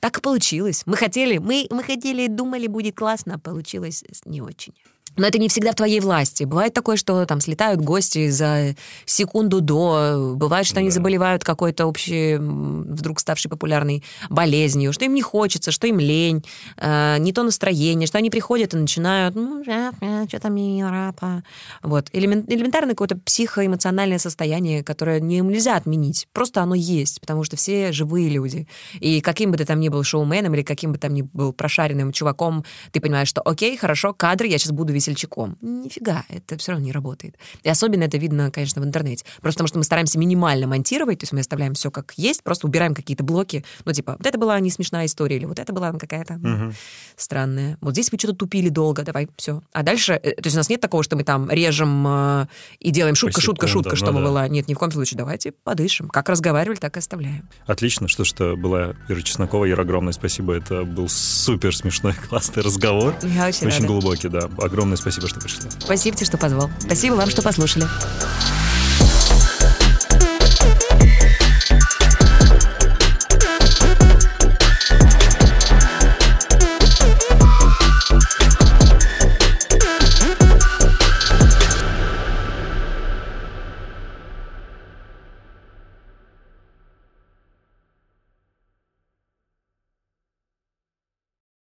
[0.00, 0.82] так и получилось.
[0.86, 4.74] Мы хотели, мы, мы хотели, думали, будет классно, а получилось не очень.
[5.16, 6.44] Но это не всегда в твоей власти.
[6.44, 10.34] Бывает такое, что там слетают гости за секунду до.
[10.36, 10.80] Бывает, что да.
[10.80, 16.44] они заболевают какой-то общей, вдруг ставшей популярной болезнью, что им не хочется, что им лень,
[16.76, 21.42] э, не то настроение, что они приходят и начинают, ну, что-то мне не нравится.
[21.82, 22.08] Вот.
[22.12, 26.28] элементарное какое-то психоэмоциональное состояние, которое не, нельзя отменить.
[26.32, 28.68] Просто оно есть, потому что все живые люди.
[29.00, 32.12] И каким бы ты там ни был шоуменом или каким бы там ни был прошаренным
[32.12, 35.56] чуваком, ты понимаешь, что окей, хорошо, кадры, я сейчас буду весельчаком.
[35.60, 37.36] Нифига, это все равно не работает.
[37.62, 39.24] И особенно это видно, конечно, в интернете.
[39.40, 42.66] Просто потому что мы стараемся минимально монтировать, то есть мы оставляем все как есть, просто
[42.66, 43.64] убираем какие-то блоки.
[43.84, 46.72] Ну, типа, вот это была не смешная история, или вот это была какая-то угу.
[47.16, 47.76] странная.
[47.80, 49.62] Вот здесь вы что-то тупили долго, давай, все.
[49.72, 52.46] А дальше, э, то есть у нас нет такого, что мы там режем э,
[52.78, 54.26] и делаем шутка, шутка, шутка, чтобы ну, да.
[54.26, 54.48] была.
[54.48, 55.18] Нет, ни в коем случае.
[55.18, 56.08] Давайте подышим.
[56.08, 57.48] Как разговаривали, так и оставляем.
[57.66, 59.68] Отлично, что что была Ира Чеснокова.
[59.68, 60.54] Ира, огромное спасибо.
[60.54, 63.14] Это был супер смешной, классный разговор.
[63.22, 63.86] Я очень Очень рада.
[63.86, 64.48] глубокий, да.
[64.90, 65.62] Огромное спасибо, что пришли.
[65.78, 66.68] Спасибо тебе, что позвал.
[66.80, 67.86] Спасибо вам, что послушали.